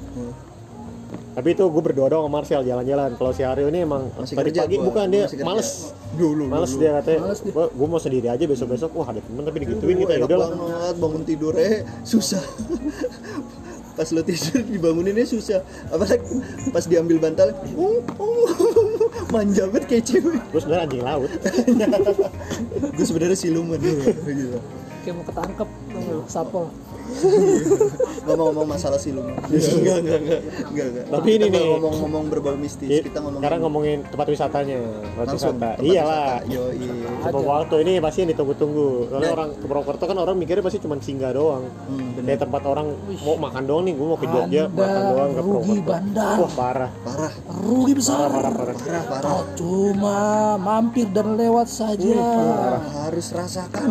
[1.32, 3.10] Tapi itu gue berdoa doang sama Marcel jalan-jalan.
[3.16, 5.70] Kalau si Aryo ini emang Masih tadi kerja pagi gua, bukan dia males.
[6.12, 7.20] Dulu males dia katanya.
[7.24, 7.52] Males dia.
[7.52, 8.90] gue mau sendiri aja besok-besok.
[8.92, 12.42] Wah ada temen tapi digituin gitu ya udah banget bangun tidurnya susah.
[13.96, 15.60] Pas lo tidur dibanguninnya susah.
[15.92, 16.24] Apalagi
[16.72, 18.48] pas diambil bantal uh, uh,
[19.36, 20.40] manja banget kayak cewek.
[20.48, 21.30] Gue sebenarnya anjing laut.
[22.96, 24.60] Gue sebenarnya siluman gitu.
[25.04, 25.68] Kayak mau ketangkep
[26.32, 26.68] tau
[27.12, 30.40] nggak lu, sapol ngomong-ngomong masalah siluman enggak enggak enggak.
[30.70, 31.04] Enggak enggak.
[31.10, 31.64] Tapi ini nih.
[31.76, 35.52] ngomong-ngomong berbau mistis Iya, kita ngomong sekarang ngomongin tempat wisatanya tempat langsung wisata.
[35.52, 36.52] tempat iyalah wisata.
[36.52, 36.92] yo iya
[37.42, 38.88] waktu ini pasti yang ditunggu-tunggu.
[39.08, 41.64] Soalnya orang ke Purwokerto kan orang mikirnya pasti cuma singgah doang.
[41.88, 42.86] Hmm, kayak tempat orang
[43.20, 45.90] mau makan doang nih gue mau ke Jogja makan doang ke rugi Purwokerto.
[45.90, 46.36] bandar.
[46.38, 46.90] wah parah.
[47.02, 47.32] Parah.
[47.62, 48.16] Rugi besar.
[48.28, 49.02] Parah parah parah.
[49.02, 50.18] Parah Ah, cuma
[50.56, 52.20] mampir dan lewat saja.
[53.00, 53.90] Harus rasakan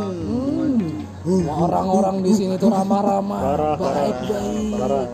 [1.22, 1.46] Hmm.
[1.46, 3.42] orang-orang di sini tuh ramah-ramah
[3.78, 5.10] baik-baik.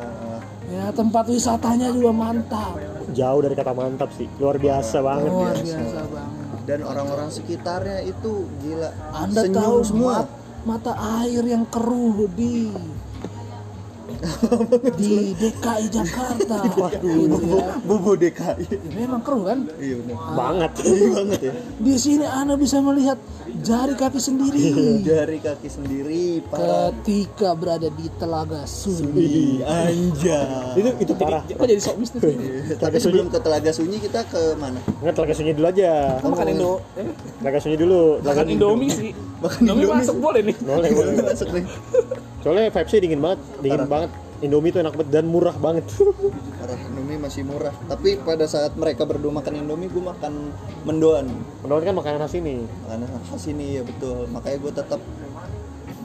[0.68, 2.76] Ya tempat wisatanya juga mantap.
[3.16, 4.28] Jauh dari kata mantap sih.
[4.40, 6.60] Luar biasa banget luar biasa banget.
[6.68, 8.92] Dan orang-orang sekitarnya itu gila.
[9.16, 10.32] Anda senyum tahu semua mat-
[10.68, 10.94] mata
[11.24, 12.72] air yang keruh di
[14.98, 16.58] di DKI Jakarta.
[16.66, 16.80] Gitu
[17.54, 17.76] ya.
[17.86, 19.60] bobo DKI Ya, memang keruh kan?
[19.78, 20.72] Iya benar banget.
[20.84, 21.54] Iya banget ya.
[21.78, 23.20] Di sini anda bisa melihat
[23.62, 24.64] jari kaki sendiri.
[25.04, 26.92] Dari kaki sendiri parah.
[26.92, 29.24] Ketika berada di telaga sunyi.
[29.24, 30.80] Ih, anjay.
[30.80, 31.42] Itu itu parah.
[31.48, 32.38] kok jadi sok mistis nih?
[32.82, 34.80] tapi sebelum ke telaga sunyi kita ke mana?
[35.04, 35.92] Nggak telaga sunyi dulu aja.
[36.20, 36.74] Kok makan Indo.
[36.98, 37.08] Eh,
[37.42, 38.02] telaga sunyi dulu.
[38.22, 39.12] Telaga makan Indomie sih.
[39.42, 40.02] Makan Indomie Indomie.
[40.02, 40.56] masuk boleh nih.
[40.64, 41.14] Boleh boleh.
[41.24, 41.66] Masuk nih
[42.48, 44.12] soalnya vibesnya dingin banget dingin banget.
[44.38, 45.84] Indomie tuh enak banget dan murah banget.
[46.62, 47.74] Parah Indomie masih murah.
[47.90, 50.54] Tapi pada saat mereka berdua makan Indomie gue makan
[50.86, 51.26] mendoan.
[51.66, 52.64] Menurut kan makanan khas ini.
[52.86, 54.30] Karena khas ini ya betul.
[54.30, 55.02] Makanya gue tetap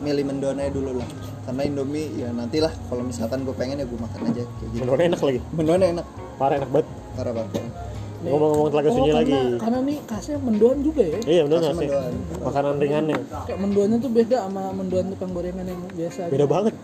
[0.01, 1.09] milih mendoan aja dulu lah.
[1.45, 2.73] Karena Indomie ya nantilah.
[2.89, 4.81] Kalau misalkan gue pengen ya gue makan aja kayak gitu.
[4.81, 5.41] Menurut enak lagi.
[5.53, 6.07] Mendoan enak.
[6.41, 6.89] Parah enak banget.
[7.13, 7.93] Parah banget
[8.25, 9.35] ngomong-ngomong telaga Oh, sunyi karena, lagi.
[9.59, 11.19] karena nih khasnya mendoan juga ya.
[11.21, 12.13] Iya Khas nggak sih mendoan.
[12.41, 13.17] makanan ringannya.
[13.43, 16.21] Kayak mendoannya tuh beda sama mendoan tukang gorengan yang biasa.
[16.29, 16.75] Beda banget.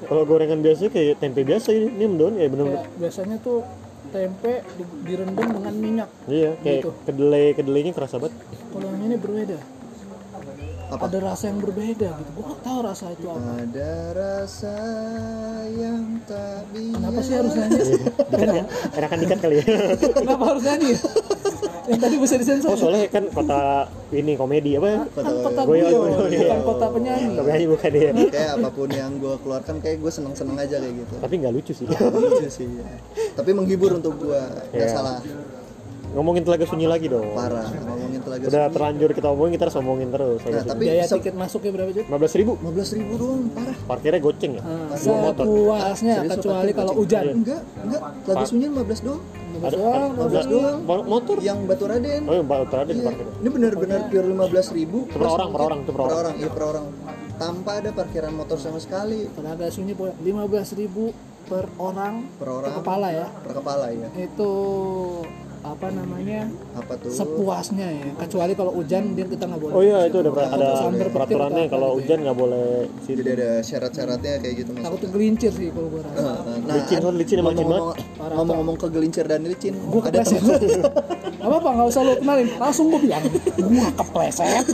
[0.00, 3.58] Kalau gorengan biasa kayak tempe biasa ini ini mendoan ya bener kayak biasanya tuh
[4.10, 6.08] tempe di- direndam dengan minyak.
[6.24, 6.90] Iya kayak Gitu.
[7.04, 8.34] kedelai kedelainya kerasa banget.
[8.70, 9.58] Kalau yang ini berbeda
[10.90, 11.04] Apa?
[11.06, 12.30] ada rasa yang berbeda gitu.
[12.34, 13.48] Gua nggak tahu rasa itu apa.
[13.62, 14.74] Ada rasa
[15.70, 17.80] yang tak bisa kenapa sih harus nyanyi?
[18.30, 18.62] Kenapa,
[18.94, 19.64] enakan dikat kali ya.
[20.12, 20.92] Kenapa harus nyanyi?
[21.80, 22.68] Yang tadi bisa disensor.
[22.70, 23.60] Oh soalnya kan kota
[24.10, 25.10] ini komedi apa?
[25.10, 27.34] Kan kota gue bukan kota penyanyi.
[27.34, 30.76] tapi aja bukan dia kayak apa pun yang gue keluarkan kayak gue seneng seneng aja
[30.78, 31.14] kayak gitu.
[31.18, 31.86] Tapi nggak lucu sih.
[31.86, 32.86] Lucu sih ya.
[33.34, 34.40] tapi menghibur untuk gue
[34.74, 34.90] nggak Iya.
[34.90, 35.18] salah
[36.10, 37.22] ngomongin telaga sunyi lagi dong.
[37.32, 38.72] Parah ngomongin telaga udah sunyi.
[38.72, 40.40] terlanjur kita omongin kita harus omongin terus.
[40.42, 42.04] Nah tapi biaya se- tiket masuknya berapa Jod?
[42.06, 42.52] 15 ribu.
[42.58, 43.76] 15 ribu doang parah.
[43.86, 44.62] Parkirnya goceng ya?
[44.62, 45.44] Dua motor.
[45.44, 47.24] sepuasnya Serius, kecuali kalau hujan.
[47.32, 48.00] Enggak enggak.
[48.22, 49.22] Telaga sunyi 15 doang.
[49.50, 50.78] Bagus doang, ada, bagus doang.
[50.80, 51.36] mo- motor?
[51.38, 52.22] Yang batu raden.
[52.22, 53.04] Oh yang terakhir di Iya.
[53.04, 54.98] parkir ini benar-benar pure 15 ribu.
[55.06, 56.34] Per orang, per orang, itu per orang.
[56.34, 56.86] iya per orang.
[57.34, 59.26] Tanpa ada parkiran motor sama sekali.
[59.26, 61.10] Agak sunyi pokoknya 15.000
[61.42, 62.72] per orang per orang.
[62.74, 63.26] kepala ya.
[63.26, 64.50] per kepala ya Itu
[65.60, 67.12] apa namanya apa tuh?
[67.12, 68.08] sepuasnya ya.
[68.18, 70.68] Kecuali kalau hujan dia kita nggak boleh Oh iya itu ada per- ada
[71.06, 72.66] peraturannya kalau apa gitu hujan nggak boleh
[73.04, 73.16] situ.
[73.20, 76.16] jadi ada syarat-syaratnya kayak gitu mas takut gelincir sih kalau gue rasa.
[76.16, 80.20] Nah Licin kan licin emang licin ngomong-ngomong Parah, ngomong-ngomong ke gelincir dan licin gue ada
[80.20, 80.42] kepleset.
[81.40, 82.48] Gak apa-apa nggak usah lo kenalin.
[82.54, 84.64] Langsung gue bilang gue kepleset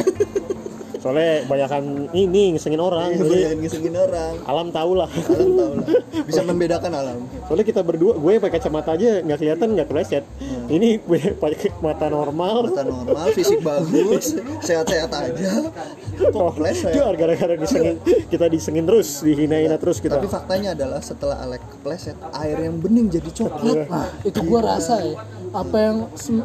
[1.06, 3.14] Soalnya banyakan ini ngesengin orang.
[3.14, 5.06] Iya, Jadi ngisengin orang alam tahu lah.
[5.06, 5.86] alam tahu lah
[6.26, 10.24] bisa membedakan alam Soalnya kita berdua, gue pakai kacamata aja nggak kelihatan nggak kepleset.
[10.66, 12.66] Ini gue pakai mata normal.
[12.66, 14.34] mata normal fisik bagus
[14.66, 15.70] sehat-sehat aja
[16.18, 20.16] kok Oh, itu gara-gara disengin, kita disengin terus, dihina-hina terus kita.
[20.16, 24.94] tapi faktanya adalah setelah Alek kepleset air yang bening jadi coklat nah itu gue rasa
[25.04, 25.14] ya
[25.52, 25.96] apa yang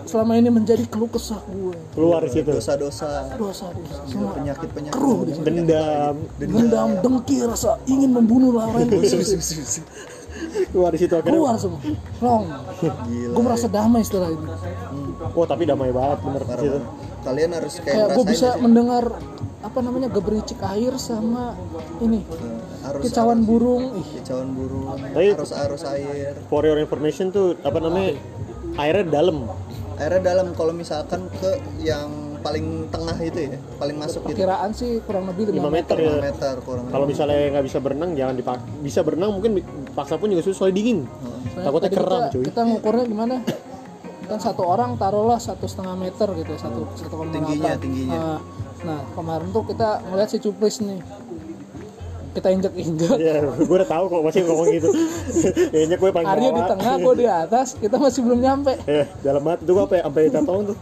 [0.04, 2.48] selama ini menjadi keluh kesah gue Keluar di situ.
[2.48, 5.44] dosa-dosa dosa dosa semua penyakit-penyakit keruh di situ.
[5.44, 6.16] Dendam.
[6.36, 8.86] dendam dengki rasa ingin membunuh lawan
[10.72, 11.32] Keluar di situ akhirnya.
[11.32, 11.80] keluar semua
[12.20, 12.46] long
[12.80, 13.32] Gila.
[13.32, 14.46] gue merasa damai setelah ini
[15.32, 16.72] Oh tapi damai banget bener di Parah situ.
[16.74, 16.86] banget.
[17.22, 18.60] kalian harus kayak kayak gue bisa sih.
[18.60, 19.04] mendengar
[19.62, 21.54] apa namanya gebericik air sama
[22.00, 22.26] ini
[22.84, 27.78] arus kicauan burung ih kicauan burung Tapi- arus arus air For your information tuh apa
[27.78, 28.18] namanya
[28.78, 29.38] airnya dalam.
[30.02, 32.10] airnya dalam kalau misalkan ke yang
[32.42, 36.02] paling tengah itu ya paling masuk gitu kiraan sih kurang lebih 5 5 meter 5
[36.02, 36.14] ya.
[36.26, 38.66] meter kurang Kalau misalnya nggak bisa berenang jangan dipakai.
[38.82, 39.62] Bisa berenang mungkin
[39.94, 41.00] paksa pun juga susah soalnya dingin.
[41.06, 42.44] Soalnya Takutnya tadi keram kita, cuy.
[42.50, 43.36] kita ngukurnya gimana
[44.32, 48.16] kan satu orang taruhlah satu setengah meter gitu satu satu koma Tingginya, tingginya.
[48.16, 48.38] Nah,
[48.88, 51.04] nah kemarin tuh kita ngeliat si cuplis nih
[52.32, 54.90] kita injek injek Ya, gue udah tahu kok masih ngomong gitu.
[55.74, 59.42] Kayaknya gue paling Arya di tengah gue di atas kita masih belum nyampe Eh, dalam
[59.42, 60.78] banget itu gue apa ya, sampai minta tolong tuh.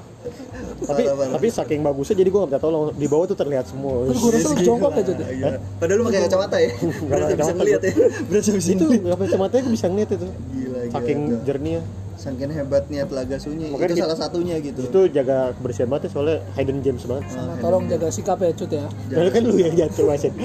[0.79, 1.31] tapi parah.
[1.31, 4.05] tapi saking bagusnya jadi gue nggak minta tolong di bawah tuh terlihat semua.
[4.05, 5.49] terus gue rasa lu jongkok aja tuh Iya.
[5.75, 6.69] Padahal lu pakai kacamata ya.
[7.01, 7.93] Berarti bisa ngeliat ya.
[8.25, 9.01] Berarti bisa itu ngeliat.
[9.01, 10.27] nggak pakai kacamata gue bisa ngeliat itu.
[10.29, 10.79] Gila.
[10.89, 11.39] Saking tuh.
[11.43, 11.81] jernihnya.
[12.13, 13.67] Saking hebatnya telaga sunyi.
[13.71, 14.81] Makanya itu salah satunya gitu.
[14.83, 17.23] Itu jaga kebersihan banget ya, soalnya hidden gems banget.
[17.31, 20.35] Sama tolong jaga sikap ya cut ya Lalu kan lu yang jatuh wasit.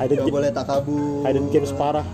[0.00, 1.22] Hidden, Gak boleh takabur.
[1.22, 2.06] hidden gems parah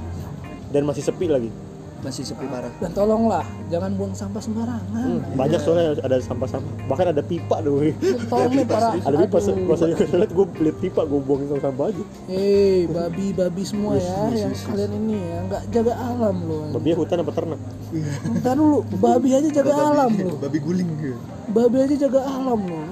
[0.69, 1.51] dan masih sepi lagi.
[1.97, 2.69] Masih sepi parah.
[2.77, 4.85] dan tolonglah jangan buang sampah sembarangan
[5.17, 6.73] Hmm, Banyak soalnya ada sampah-sampah.
[6.85, 7.95] Bahkan ada pipa dong.
[8.27, 11.85] tolong nih para ada pipa masanya gue liat gue liat pipa gue buangin sama sampah
[11.89, 12.03] aja.
[12.27, 16.65] Hei, babi-babi semua ya yang kalian ini ya nggak jaga alam loh.
[16.75, 17.61] Babi hutan apa ternak?
[18.25, 20.37] Entar dulu, babi aja jaga alam loh.
[20.37, 21.17] Babi guling gitu.
[21.49, 22.85] Babi aja jaga alam loh.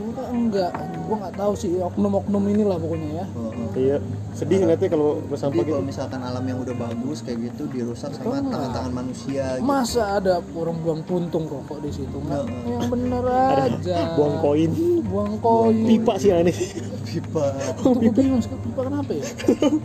[0.44, 0.72] Enggak.
[1.04, 3.26] Gua nggak tahu sih oknum-oknum inilah pokoknya ya.
[3.32, 3.68] Oh, oh.
[3.74, 3.96] Iya,
[4.32, 5.72] sedih ngeliatnya kalau Jadi sampah gitu.
[5.74, 9.66] kalau misalkan alam yang udah bagus kayak gitu dirusak sama tangan-tangan manusia gitu.
[9.66, 12.16] Masa ada orang buang puntung rokok di situ?
[12.16, 13.96] Nggak, yang bener aja.
[14.14, 14.70] Buang koin,
[15.08, 15.84] Buang koin.
[15.84, 16.56] pipa sih aneh.
[17.16, 17.46] Pipa.
[17.72, 19.22] Itu gue bingung sih, pipa kenapa ya?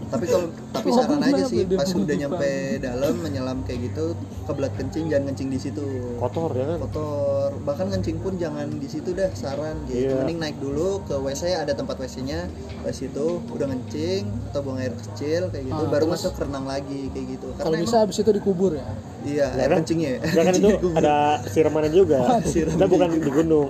[0.09, 5.05] tapi kalau tapi saran aja sih pas udah nyampe dalam menyelam kayak gitu kebelat kencing
[5.07, 5.85] jangan kencing di situ.
[6.17, 6.77] Kotor ya kan?
[6.81, 10.17] kotor bahkan kencing pun jangan di situ dah saran gitu Iya.
[10.17, 12.49] mending naik dulu ke WC ada tempat WC-nya
[12.81, 16.25] ke situ udah kencing atau buang air kecil kayak gitu Ah, baru terus?
[16.25, 18.87] masuk renang lagi kayak gitu Kalau bisa habis itu dikubur ya.
[19.21, 19.77] iya Ya air kan?
[19.79, 21.15] kencingnya ya Enggak kan itu ada
[21.45, 22.19] siramannya juga.
[22.51, 23.67] Siraman Kita bukan di gunung.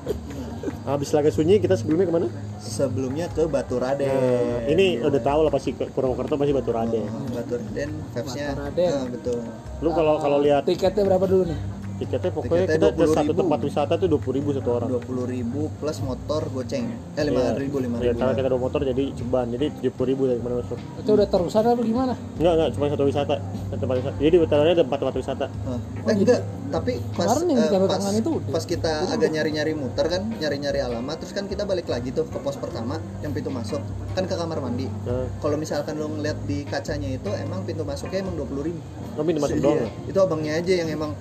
[0.90, 2.28] Habis laga sunyi kita sebelumnya ke mana?
[2.60, 7.06] sebelumnya ke Batu Raden Nah, ini udah tahu lah pasti ke Purwokerto pasti Batu Raden.
[7.06, 8.90] Oh, Batu Raden vibes-nya Batu Raden.
[8.90, 9.38] nah, betul
[9.80, 11.60] Lu kalau kalau lihat Tiketnya berapa dulu nih?
[12.00, 13.40] Tiketnya pokoknya Tiketnya kita ke satu 20.000.
[13.40, 14.88] tempat wisata tuh 20.000 satu orang.
[14.90, 18.58] dua puluh ribu plus motor goceng eh lima ribu lima Ya, ribu karena kita ada
[18.58, 19.46] motor jadi ceban.
[19.50, 19.92] Jadi 70.000
[20.26, 20.78] dari mana masuk.
[20.98, 22.14] Itu udah terusan apa gimana?
[22.36, 23.36] Enggak, enggak, cuma satu wisata.
[23.68, 24.16] Satu tempat wisata.
[24.18, 25.46] Jadi betaranya ada empat tempat wisata.
[25.66, 25.80] Ah.
[26.02, 28.52] eh enggak tapi pas Kemarin yang tanda pas, tangan itu udah.
[28.52, 32.38] pas kita agak nyari-nyari muter kan nyari-nyari alamat terus kan kita balik lagi tuh ke
[32.38, 33.82] pos pertama yang pintu masuk
[34.14, 38.22] kan ke kamar mandi Nah, kalau misalkan lo ngeliat di kacanya itu emang pintu masuknya
[38.22, 38.78] emang dua puluh ribu
[39.12, 39.82] kami masuk Iya, doang.
[39.82, 39.90] ya?
[40.06, 41.12] itu abangnya aja yang emang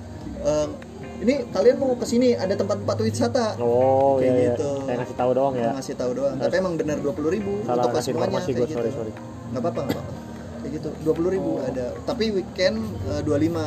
[0.40, 0.68] eh,
[1.18, 4.48] ini kalian mau ke sini ada tempat-tempat wisata Oh, Kayak iya, iya.
[4.53, 4.70] gitu.
[4.83, 5.70] Saya ngasih tahu doang ya.
[5.72, 8.57] ngasih tahu doang tapi emang bener dua puluh ribu Salah untuk kasih semuanya informasi kayak
[8.57, 9.12] gue, gitu sorry, sorry.
[9.48, 10.12] nggak apa-apa nggak apa-apa
[10.59, 12.77] kayak gitu dua puluh ribu ada tapi weekend
[13.22, 13.66] dua lima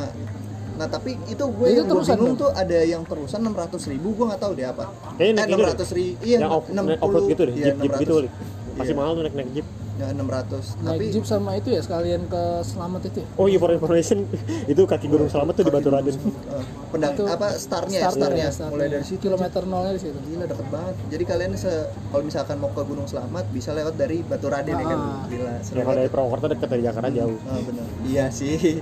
[0.71, 3.83] nah tapi itu gue Itu yang gue terusan bingung tuh ada yang terusan enam ratus
[3.85, 6.51] ribu gue nggak tahu deh apa Kayaknya eh naik enam itu ratus ribu iya yang
[6.51, 8.29] off, enam naik off-road gitu deh, iya, jeep, jeep gitu kali.
[8.31, 8.79] 600.
[8.79, 8.95] Masih Iya.
[8.95, 9.67] mahal tuh naik naik jeep.
[10.01, 13.27] Ya enam ratus Naik tapi jeep sama itu ya sekalian ke Selamat itu ya?
[13.35, 14.25] Oh iya for information
[14.71, 16.15] itu kaki gunung selamat tuh di Batu Raden.
[16.15, 18.73] eh, pendang Itu apa startnya ya Startnya ya, startnya.
[18.73, 20.17] mulai dari situ Kilometer nolnya di situ.
[20.23, 21.71] gila deket banget jadi kalian se
[22.09, 25.21] kalau misalkan mau ke Gunung Selamat bisa lewat dari Batu Raden ya kan Ah.
[25.25, 27.37] gila Ya kalau dari Purwokerto dekat dari Jakarta jauh.
[27.43, 28.81] Ah, bener iya sih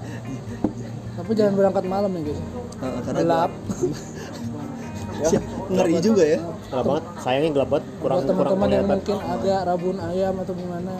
[1.12, 2.40] Tapi jangan berangkat malam ya guys.
[2.80, 3.52] Ah, karena Gelap.
[5.20, 6.40] Siap, ngeri juga ya.
[6.68, 8.98] Gelap banget, sayangnya gelap banget, kurang Buat kurang teman-teman yang kelihatan.
[8.98, 10.96] mungkin agak rabun ayam atau gimana.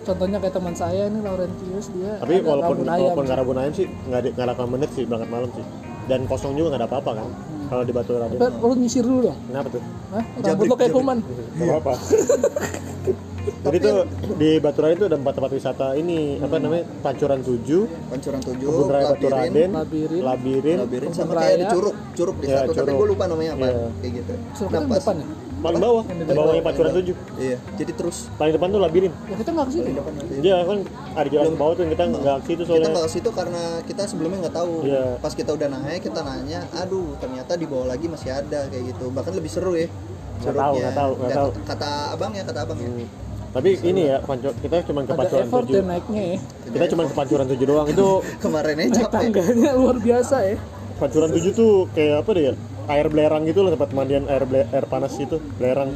[0.00, 3.00] contohnya kayak teman saya ini Laurentius dia tapi walaupun rabun ayam.
[3.04, 5.64] walaupun nggak rabun ayam sih nggak di- nggak 8 menit sih berangkat malam sih.
[6.08, 7.28] Dan kosong juga nggak ada apa-apa kan
[7.68, 9.38] kalau di Batu Raden tapi lu nyisir dulu dong?
[9.44, 9.82] Kenapa tuh?
[10.08, 10.24] Hah?
[10.24, 11.18] rambut Jabrik, lo kayak kuman?
[11.20, 11.92] Nggak apa-apa
[13.58, 13.96] jadi tuh
[14.34, 17.58] di Batu Raden tuh ada empat tempat wisata ini apa namanya Pancuran 7
[18.06, 21.70] Pancuran 7, Kebun Raya Batu Labirin, Raden labirin Labirin Labirin sama kayak ada Raya.
[21.70, 22.98] curug, curug di Iya, satu, tapi curug.
[22.98, 23.86] gue lupa namanya apa, Iya.
[23.98, 24.32] kayak gitu.
[24.64, 25.26] Kan pas- depan ya
[25.58, 29.50] paling bawah di bawahnya Pancuran 7 Iya, jadi terus paling depan tuh Labirin ya kita
[29.50, 30.34] nggak ke situ depan nanti.
[30.38, 30.78] Iya kan
[31.12, 33.62] ada jalan ke bawah tuh kita nggak ke situ Kita soalnya nggak ke situ karena
[33.82, 34.72] kita sebelumnya nggak tahu.
[34.86, 35.04] Iya.
[35.18, 39.10] Pas kita udah naik, kita nanya, aduh ternyata di bawah lagi masih ada kayak gitu.
[39.10, 39.90] Bahkan lebih seru ya.
[40.38, 41.50] Nggak tahu, nggak tahu, nggak Dan tahu.
[41.66, 42.86] Kata abang ya, kata abang ya.
[42.86, 43.08] Hmm.
[43.48, 46.38] Tapi ini ya pancu kita cuma ke Pancuran effort ya 7 naiknya ya.
[46.68, 48.08] Kita cuma ke Pancuran 7 doang itu
[48.44, 49.02] Kemarin aja.
[49.08, 50.56] Tangganya luar biasa ya.
[51.00, 52.54] Pancuran 7 tuh kayak apa deh ya
[52.88, 55.92] air belerang gitu lah tempat mandian air air panas itu belerang.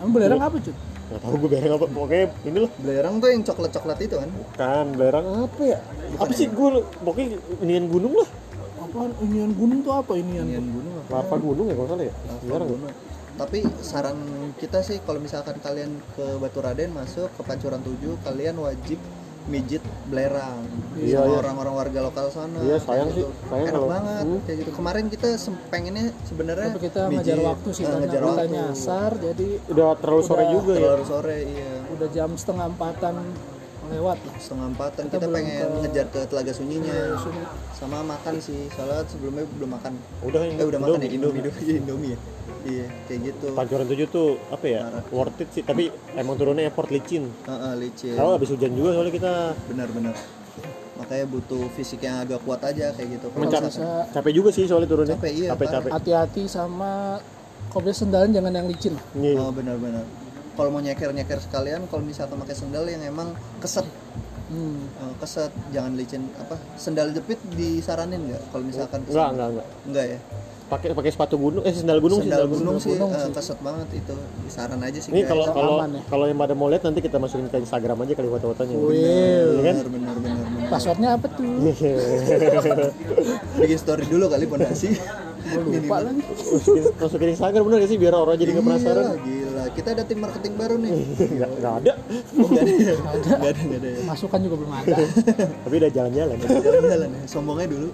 [0.00, 3.42] Emang belerang apa cuy nggak tahu gue belerang apa pokoknya ini loh Belerang tuh yang
[3.46, 4.30] coklat-coklat itu kan.
[4.58, 5.78] kan belerang apa ya?
[6.18, 8.28] Apa sih gue pokoknya inian gunung lah.
[8.82, 10.50] Apaan inian gunung tuh apa inian?
[10.50, 11.22] Inian gunung apa?
[11.22, 12.14] lava gunung ya kalau salah ya?
[12.42, 12.58] Ya?
[12.58, 12.90] gunung.
[13.36, 14.16] Tapi saran
[14.56, 18.96] kita sih kalau misalkan kalian ke Batu Raden masuk ke Pancuran 7, kalian wajib
[19.46, 20.58] mijit belerang
[20.96, 21.38] Iya, sama iya.
[21.38, 22.58] orang-orang warga lokal sana.
[22.58, 23.20] Iya, kayak sayang gitu.
[23.22, 23.46] sih.
[23.46, 24.40] Sayang Enak kalau- banget Hmm.
[24.42, 24.70] kayak gitu.
[24.72, 25.28] Kemarin kita
[25.68, 27.14] pengennya sebenarnya tapi kita mijit.
[27.14, 28.46] ngejar waktu sih Nah, ngejar waktu.
[28.50, 31.72] nyasar jadi udah terlalu sore Udah juga ya Terlalu sore iya.
[31.88, 33.14] udah jam setengah empatan
[33.86, 36.96] lewat lah Setengah empatan Kita kita, pengen ke- ngejar ke Telaga Sunyinya.
[37.70, 38.66] Sama makan sih.
[38.68, 39.92] Soalnya sebelumnya belum makan.
[40.24, 42.18] udah Eh udah makan ya Indomie, Indomie, Indomie ya.
[42.66, 43.46] Iya, kayak gitu.
[43.54, 44.82] Pancuran 7 tuh apa ya
[45.14, 47.30] worth it sih tapi emang turunnya effort licin.
[47.30, 48.18] Heeh, licin.
[48.18, 49.32] kalau habis hujan juga soalnya kita.
[49.70, 50.16] Benar-benar
[50.96, 53.26] makanya butuh fisik yang agak kuat aja kayak gitu.
[53.28, 53.68] Kalau Mencap-
[54.16, 55.16] capek juga sih soalnya turunnya.
[55.20, 55.90] Capek, iya, capek capek.
[55.92, 57.20] Hati-hati sama
[57.68, 58.96] kalau sendalan jangan yang licin.
[59.12, 59.36] Iya.
[59.36, 60.08] oh benar-benar
[60.56, 63.84] kalau mau nyeker-nyeker sekalian kalau misalkan pakai sendal yang emang keset.
[64.46, 64.88] Hmm.
[64.88, 68.42] eh, keset jangan licin apa sendal jepit disaranin nggak?
[68.48, 70.18] Kalau misalkan enggak enggak enggak enggak ya
[70.66, 73.30] pakai pakai sepatu gunung eh sendal gunung sih sendal gunung gunung sih gunung eh, sih.
[73.38, 74.14] keset banget itu.
[74.50, 75.30] Saran aja sih ini guys.
[75.30, 76.02] kalau kalau aman ya.
[76.10, 79.62] kalau yang pada mau lihat nanti kita masukin ke Instagram aja kali foto-fotonya Wih, Iya
[79.62, 79.76] kan?
[79.86, 81.46] benar benar benar passwordnya apa tuh?
[83.62, 84.98] Bikin story dulu kali pondasi
[85.46, 86.18] lupa lagi.
[86.26, 87.98] Masukin, masukin Instagram bener gak sih?
[88.02, 89.04] Biar orang jadi nggak penasaran.
[89.06, 89.64] Iya, gila.
[89.78, 90.90] Kita ada tim marketing baru nih.
[91.14, 91.92] Nggak nggak ada.
[92.42, 93.30] Oh, nggak ada nggak ada.
[93.62, 94.00] nggak ada ya?
[94.02, 94.94] Masukan juga belum ada.
[95.62, 97.22] Tapi udah jalan-jalan jalan-jalan ya.
[97.30, 97.88] Sombongnya dulu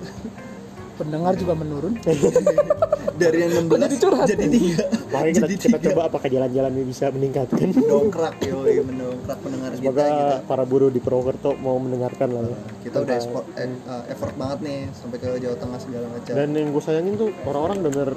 [1.04, 1.94] pendengar juga menurun.
[3.22, 4.26] Dari yang 16 Jadi curhat.
[4.26, 4.84] jadi tiga.
[5.12, 7.68] Makanya kita, jadi kita coba apakah jalan-jalan ini bisa meningkatkan.
[7.76, 10.34] Dongkrak yo mendongkrak pendengar kita semoga gitu.
[10.48, 12.42] para buruh di Purwokerto mau mendengarkan lah.
[12.48, 12.56] Ya
[12.88, 16.32] kita udah ekspor, eh, eh, effort banget nih sampai ke Jawa Tengah segala macam.
[16.32, 18.08] Dan yang gue sayangin tuh orang-orang bener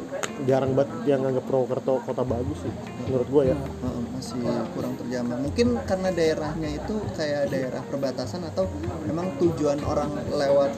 [0.48, 2.74] jarang banget yang nganggap Purwokerto kota bagus sih
[3.06, 3.58] menurut gue ya.
[3.58, 4.42] Heeh, masih
[4.74, 8.66] kurang terjamah mungkin karena daerahnya itu kayak daerah perbatasan atau
[9.06, 10.72] memang tujuan orang lewat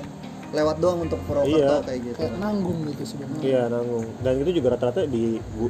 [0.48, 1.84] lewat doang untuk Purwokerto Iya.
[1.84, 2.18] kayak gitu.
[2.24, 4.06] Kayak nanggung gitu sebenarnya Iya nanggung.
[4.24, 5.24] Dan itu juga rata-rata di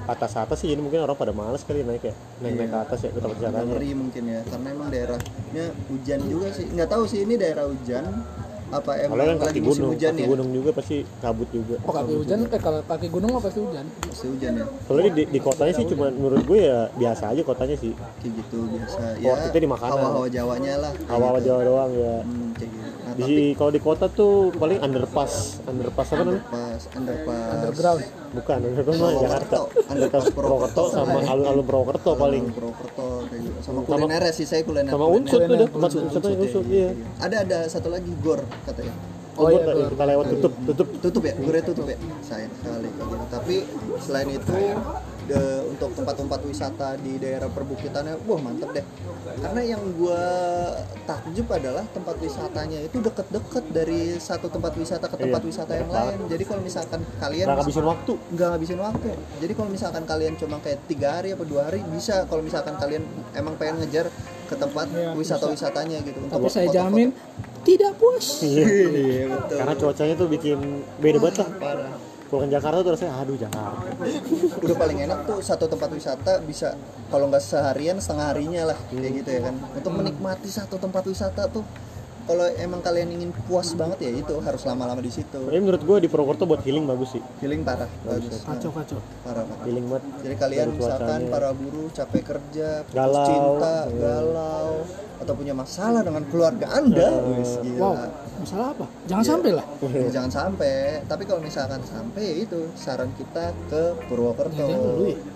[0.05, 2.13] atas atas sih jadi mungkin orang pada males kali naik ya.
[2.45, 6.47] Naik naik ke atas ya ke tempat ngeri mungkin ya karena emang daerahnya hujan juga
[6.53, 6.65] sih.
[6.69, 8.05] Nggak tahu sih ini daerah hujan
[8.67, 10.27] apa emang kalau kan kaki gunung hujan kaki ya?
[10.27, 11.75] gunung juga pasti kabut juga.
[11.87, 13.85] Oh kaki hujan eh kalau kaki gunung mah pasti hujan.
[14.03, 14.65] Pasti hujan ya.
[14.83, 17.95] Soalnya di, di kotanya sih cuma menurut gue ya biasa aja kotanya sih.
[17.95, 18.99] Kayak gitu biasa.
[19.23, 19.95] Ya Port itu di makanan.
[19.95, 20.91] hawa-hawa Jawanya lah.
[21.07, 21.45] Awal gitu.
[21.47, 22.15] Jawa doang ya.
[22.27, 26.43] Hmm, kayak gitu di kalau di kota tuh paling underpass underpass apa namanya?
[26.45, 27.49] Pas underpass.
[27.51, 28.01] Underground.
[28.29, 29.55] Bukan underpass mah Jakarta.
[29.57, 32.43] Purwokerto underpass Purwokerto sama alun-alun Purwokerto paling.
[32.51, 33.57] Purwokerto kayak gitu.
[33.59, 36.77] Sama kuliner sih saya kuliner sama unsur tuh dah tempat Unsur, wisata unsur, unsur ya,
[36.77, 36.89] iya.
[37.17, 38.93] Ada ada satu lagi gor katanya.
[39.37, 39.89] Oh iya, Gua- Gor.
[39.93, 40.87] kita lewat tutup tutup.
[40.97, 41.97] Tutup ya gornya tutup ya.
[42.21, 43.25] Sayang sekali kayak gitu.
[43.29, 43.55] Tapi
[43.99, 44.55] selain itu
[45.27, 48.85] de- untuk tempat-tempat wisata di daerah perbukitannya wah mantep deh.
[49.37, 50.23] Karena yang gua
[51.03, 55.89] takjub adalah tempat wisatanya itu deket-deket dari satu tempat wisata ke tempat Iya, wisata yang
[55.89, 56.17] lain.
[56.25, 58.13] jadi kalau misalkan kalian nggak ngabisin waktu.
[58.33, 59.07] nggak ngabisin waktu.
[59.37, 63.03] Jadi kalau misalkan kalian cuma kayak tiga hari apa dua hari bisa kalau misalkan kalian
[63.33, 64.07] emang pengen ngejar
[64.47, 67.11] ke tempat Iya, wisata-wisatanya gitu untuk tapi saya jamin
[67.61, 68.39] tidak puas.
[68.41, 69.57] Iya betul.
[69.59, 70.57] Karena cuacanya tuh bikin
[70.97, 71.49] beda banget lah.
[71.57, 71.91] Parah
[72.27, 73.87] pulang Jakarta tuh rasanya aduh Jakarta
[74.63, 76.75] udah paling enak tuh satu tempat wisata bisa
[77.07, 79.55] kalau nggak seharian setengah harinya lah kayak gitu ya kan.
[79.75, 81.63] Untuk menikmati satu tempat wisata tuh
[82.27, 85.39] kalau emang kalian ingin puas banget ya itu harus lama-lama di situ.
[85.47, 87.23] Tapi menurut gue di Purwokerto buat healing bagus sih.
[87.39, 88.43] Feeling parah bagus.
[88.43, 88.99] kacau kacau.
[89.23, 89.63] Parah parah.
[89.63, 90.03] Healing banget.
[90.27, 93.99] Jadi kalian misalkan para buruh capek kerja putus Galau, cinta iya.
[94.03, 94.71] galau
[95.17, 97.07] atau punya masalah dengan keluarga anda
[97.39, 97.79] wis gila.
[97.79, 99.31] Wow masalah apa jangan Iya.
[99.31, 100.73] sampai lah Ya, jangan sampai
[101.03, 104.77] tapi kalau misalkan sampai ya itu saran kita ke Purwokerto ya?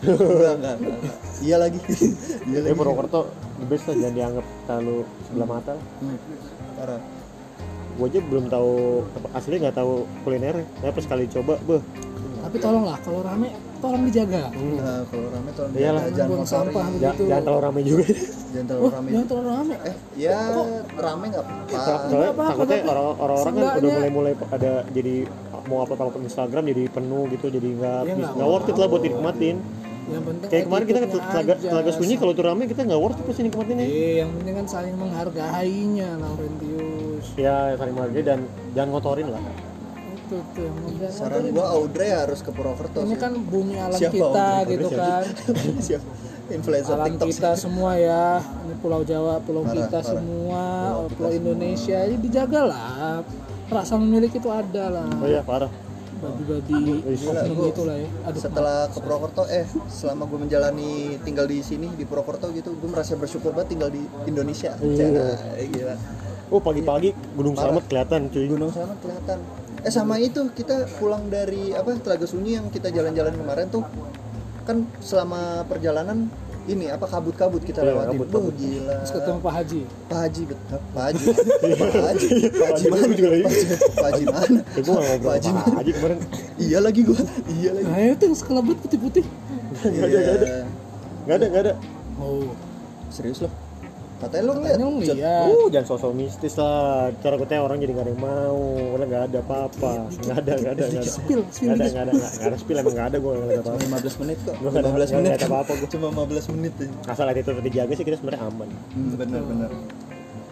[0.05, 0.99] enggak, enggak, enggak.
[1.39, 1.79] iya lagi
[2.49, 3.21] iya Ya lagi Purwokerto
[3.57, 5.73] the best lah jangan dianggap terlalu sebelah mata.
[5.99, 6.17] Hmm,
[6.75, 7.01] parah
[7.91, 8.73] Gue aja belum tahu
[9.31, 10.63] asli nggak tahu kuliner.
[10.79, 11.83] Ya pas sekali coba, beh.
[12.41, 14.43] tapi tolonglah kalau rame tolong dijaga.
[14.51, 16.01] Nah, kalau rame tolong Iyalah.
[16.01, 16.85] dijaga, jangan Buang sampah.
[16.93, 17.23] Ja- Begitu.
[17.25, 18.05] jangan terlalu ramai juga.
[18.51, 19.09] jangan terlalu wah rame.
[19.09, 19.75] jangan terlalu rame.
[19.81, 20.37] Eh ya
[20.95, 21.71] rame nggak apa-apa.
[21.73, 25.15] Soalnya apa-apa, takutnya orang-orang kan udah mulai-mulai ada jadi
[25.61, 29.01] mau apa apa Instagram jadi penuh gitu jadi nggak Ya, nggak worth it lah buat
[29.01, 29.57] dinikmatin.
[30.01, 31.69] Yang penting kayak kemarin kita ke telaga, aja.
[31.71, 33.85] telaga sunyi kalau tuh rame kita nggak worth it pasti nikmatinnya.
[33.85, 37.25] Eh, yang penting kan saling menghargainya Laurentius.
[37.37, 38.39] Ya saling menghargai dan
[38.73, 39.41] jangan ngotorin lah
[40.31, 41.11] itu tuh yang penting.
[41.11, 43.19] saran gua Audrey harus ke Purwokerto ini sih.
[43.19, 44.71] kan bumi alam Siapa kita Audrey?
[44.71, 45.23] gitu kan.
[45.91, 46.07] Siapa?
[46.51, 47.27] Influencer alam TikTok.
[47.27, 48.25] kita semua ya.
[48.39, 50.07] Ini pulau Jawa pulau Parah, kita parah.
[50.07, 51.97] semua Pulau kita pulau Indonesia.
[52.01, 53.23] Jadi dijagalah.
[53.67, 55.07] Rasa memiliki itu ada lah.
[55.13, 55.71] Oh iya parah.
[56.21, 58.07] Babi-babi Gila, oknum gua gitu lah ya.
[58.23, 62.87] Aduh setelah ke Purwokerto eh selama gue menjalani tinggal di sini di Purwokerto gitu gue
[62.87, 64.77] merasa bersyukur banget tinggal di Indonesia.
[64.77, 65.07] Iya.
[65.17, 65.95] Cah, gila.
[66.47, 67.73] Oh pagi-pagi Gunung Parah.
[67.73, 68.45] Slamet kelihatan cuy.
[68.45, 69.37] Gunung Slamet kelihatan
[69.81, 73.81] eh sama itu kita pulang dari apa Telaga Sunyi yang kita jalan-jalan kemarin tuh
[74.61, 76.29] kan selama perjalanan
[76.63, 78.09] ini apa kabut-kabut kita Iya, lewatin.
[78.13, 78.53] kabut-kabut.
[78.53, 78.93] Wah, gila.
[79.01, 79.81] Terus ketemu Pak Haji.
[80.05, 80.79] Pak Haji betul.
[80.93, 81.23] Pak Haji.
[81.25, 82.27] Pak Haji.
[82.53, 82.85] Pak Haji.
[82.85, 83.41] Mana juga lagi.
[83.41, 84.59] Pak Haji- Pak Haji mana?
[84.61, 84.81] Ya
[85.17, 85.71] Pak Haji mana?
[85.73, 86.17] Haji kemarin.
[86.61, 87.19] Iya lagi gua.
[87.49, 87.85] Iya lagi.
[87.89, 89.25] Nah itu yang sekelebet putih-putih.
[89.81, 90.45] Nggak ada nggak ada.
[90.45, 90.63] Iya.
[91.25, 91.73] nggak ada nggak ada.
[92.21, 92.53] Oh.
[93.09, 93.53] Serius loh
[94.21, 96.79] katanya lo ngeliat katanya lu ngeliat Uh, jangan sosok mistis lah.
[97.19, 98.61] Cara kutanya orang jadi gak ada yang mau.
[98.91, 99.91] Karena gak ada apa-apa.
[100.21, 101.11] Gak ada, gak ada, gak ada.
[101.11, 103.61] spill spill Gak ada, gak ada, gak, gak ada spill emang gak ada gue ngeliat
[103.61, 103.83] apa-apa.
[103.83, 105.87] 15 menit kok Gua nggak ada- 15 nggak menit ada apa-apa gua.
[105.87, 108.69] cuma 15 menit aja Asal itu tetap dijaga sih kita sebenarnya aman.
[108.91, 109.69] hmm, benar benar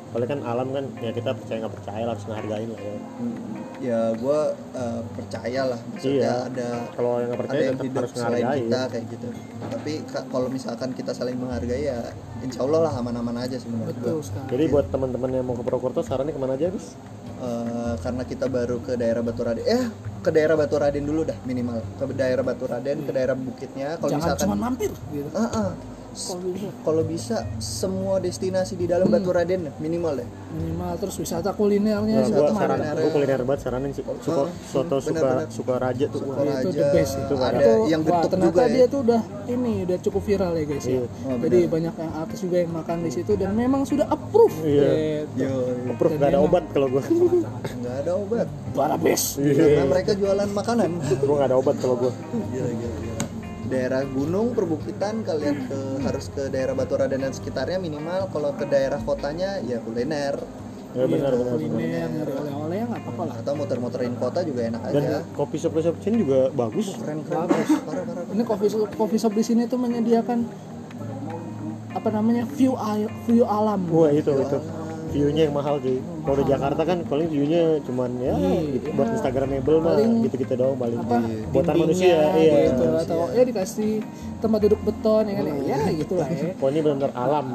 [0.09, 2.95] Soalnya kan alam kan ya kita percaya nggak percaya lah, harus ngehargain lah ya.
[3.15, 3.37] Hmm,
[3.79, 4.39] ya gue
[5.15, 6.33] percaya lah maksudnya Iya.
[6.45, 9.27] ada Kalau yang nggak ada percaya yang tetap hidup harus selain kita kayak gitu
[9.69, 11.99] tapi ka- kalau misalkan kita saling menghargai ya
[12.41, 14.25] insya Allah lah aman-aman aja sebenarnya betul gua.
[14.25, 16.97] sekali Jadi buat teman-teman yang mau ke Purwokerto sarannya ke mana aja bis?
[17.39, 19.85] Eh, karena kita baru ke daerah Batu Raden eh
[20.19, 24.11] ke daerah Batu Raden dulu dah minimal ke daerah Batu Raden ke daerah bukitnya kalau
[24.11, 25.69] jangan misalkan cuma mampir gitu Ah, ah.
[26.11, 31.53] Kalau bisa kalau bisa semua destinasi di dalam Batu Raden minimal deh minimal terus wisata
[31.53, 34.01] kulinernya Nah, sih gua saran, kuliner gua kuliner banget saranin sih.
[34.19, 35.47] Suka, Oh, soto bener, suka bener.
[35.49, 36.19] suka raja tuh.
[36.19, 38.71] Suka Wah, itu Raja, the best itu ada Itu, yang wah, getuk ternyata juga ya.
[38.71, 41.03] dia tuh udah ini udah cukup viral ya guys ya Iya.
[41.05, 41.69] Oh, jadi benar.
[41.69, 44.89] banyak yang artis juga yang makan di situ dan memang sudah approve Iya.
[45.29, 45.45] gitu.
[45.45, 45.53] Yo,
[45.89, 47.03] Approve Dan gak ada obat kalau gua.
[47.05, 52.11] nggak ada obat Barabes karena mereka jualan makanan gua gak ada obat kalau gua.
[52.49, 53.08] gila, gila, gila.
[53.69, 58.65] Daerah gunung perbukitan kalian ke harus ke daerah Batu Raden dan sekitarnya minimal kalau ke
[58.65, 60.36] daerah kotanya ya kuliner
[60.89, 61.53] Ya benar benar.
[61.53, 61.69] benar.
[61.69, 65.55] kuliner nyari oleh-oleh ya nggak apa-apa lah atau muter-muterin kota juga enak Dan aja kopi
[65.55, 66.88] shop kopi shop sini juga bagus.
[66.97, 68.23] keren keren parah parah parah.
[68.27, 70.49] ini coffee shop, coffee shop di sini tuh menyediakan
[71.91, 74.58] apa namanya view al- view alam Wah itu itu
[75.09, 75.97] view-nya yang mahal cuy.
[75.97, 78.33] Kalau di Jakarta kan paling view-nya cuman ya
[78.69, 80.99] gitu, buat Instagramable mah Paling gitu-gitu doang paling.
[80.99, 81.17] apa
[81.49, 82.53] Buatan dindingnya manusia, iya.
[82.69, 83.91] gitu atau ya dikasih
[84.37, 87.47] tempat duduk beton ya kan ya gitu lah ya Pokoknya ini benar-benar alam.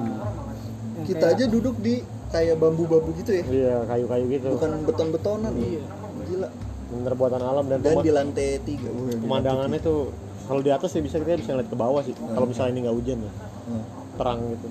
[1.05, 1.95] Kita aja duduk di
[2.29, 4.49] kayak bambu-bambu gitu ya Iya, kayu-kayu gitu.
[4.53, 5.83] bukan beton-betonan Iya.
[6.25, 6.49] gila
[6.85, 8.87] Bener buatan alam dan, dan di lantai tiga
[9.19, 10.11] pemandangannya tuh
[10.45, 12.13] kalau di atas ya bisa kita bisa ngeliat ke bawah sih.
[12.13, 13.33] Kalau misalnya ini nggak hujan ya,
[13.65, 14.69] Hmm, terang gitu.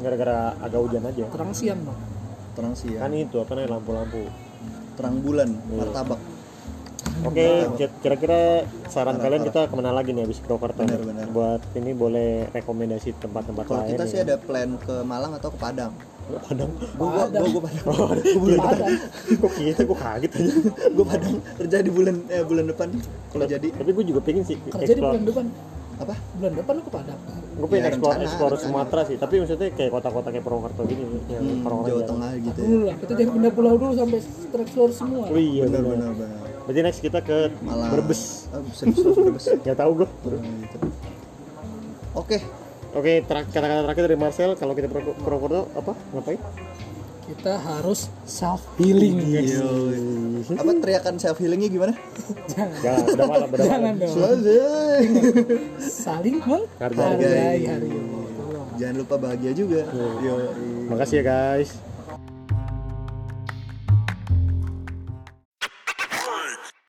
[0.00, 1.24] Gara-gara agak hujan aja.
[1.26, 1.98] terang siang dong
[2.50, 4.22] terang siang Kan itu apa namanya lampu-lampu.
[4.92, 5.76] terang bulan Iya.
[5.78, 6.20] martabak
[7.20, 8.40] Oke, ki- kira-kira
[8.86, 10.80] saran kalian kita ke mana lagi nih habis Purwokerto?
[10.80, 10.88] nih?
[10.90, 11.26] Benar, benar.
[11.30, 13.90] Buat ini boleh rekomendasi tempat-tempat kalau lain.
[13.90, 14.10] kita nih.
[14.10, 15.92] sih ada plan ke Malang atau ke Padang
[16.30, 16.70] Padang.
[16.94, 18.92] gua gua gua, gua Padang Padang.
[19.42, 20.52] Kok kita kok kaget aja.
[20.90, 22.88] gua Padang kerja di bulan eh bulan depan
[23.28, 25.46] kalau jadi Tapi gue juga pengen sih kerja di bulan depan
[26.00, 27.20] apa bulan depan lu ke Padang
[27.52, 28.64] Gue pengen Ya, explore, rencana, explore rencana.
[28.64, 29.16] Sumatera sih.
[29.16, 32.08] Tapi maksudnya kayak kota-kota kayak Purwokerto gini yang Hmm, orang-orang Jawa.
[32.08, 34.18] Tengah gitu ya dulu lah kita jangan pindah pulau dulu sampai
[34.56, 36.10] explore semua Oh iya benar benar.
[36.62, 38.48] Berarti next kita ke Malang Brebes.
[38.72, 40.08] serius, serius, Brebes Gak tau gue.
[40.08, 40.76] Gitu.
[42.12, 42.38] oke
[42.90, 45.92] Oke, ter- kata-kata terakhir dari Marcel kalau kita Purwo- Purwokerto apa?
[46.10, 46.40] Ngapain?
[47.30, 49.54] Kita harus self healing guys.
[49.54, 49.70] Yo,
[50.58, 51.94] apa teriakan self healingnya gimana?
[52.50, 52.78] Jangan.
[52.82, 53.70] Jangan, udah malam, udah malam.
[53.70, 54.14] jangan dong.
[55.78, 57.62] Saling menghargai
[58.80, 59.86] jangan lupa bahagia juga.
[60.24, 60.34] Yo.
[60.90, 61.70] Makasih ya guys.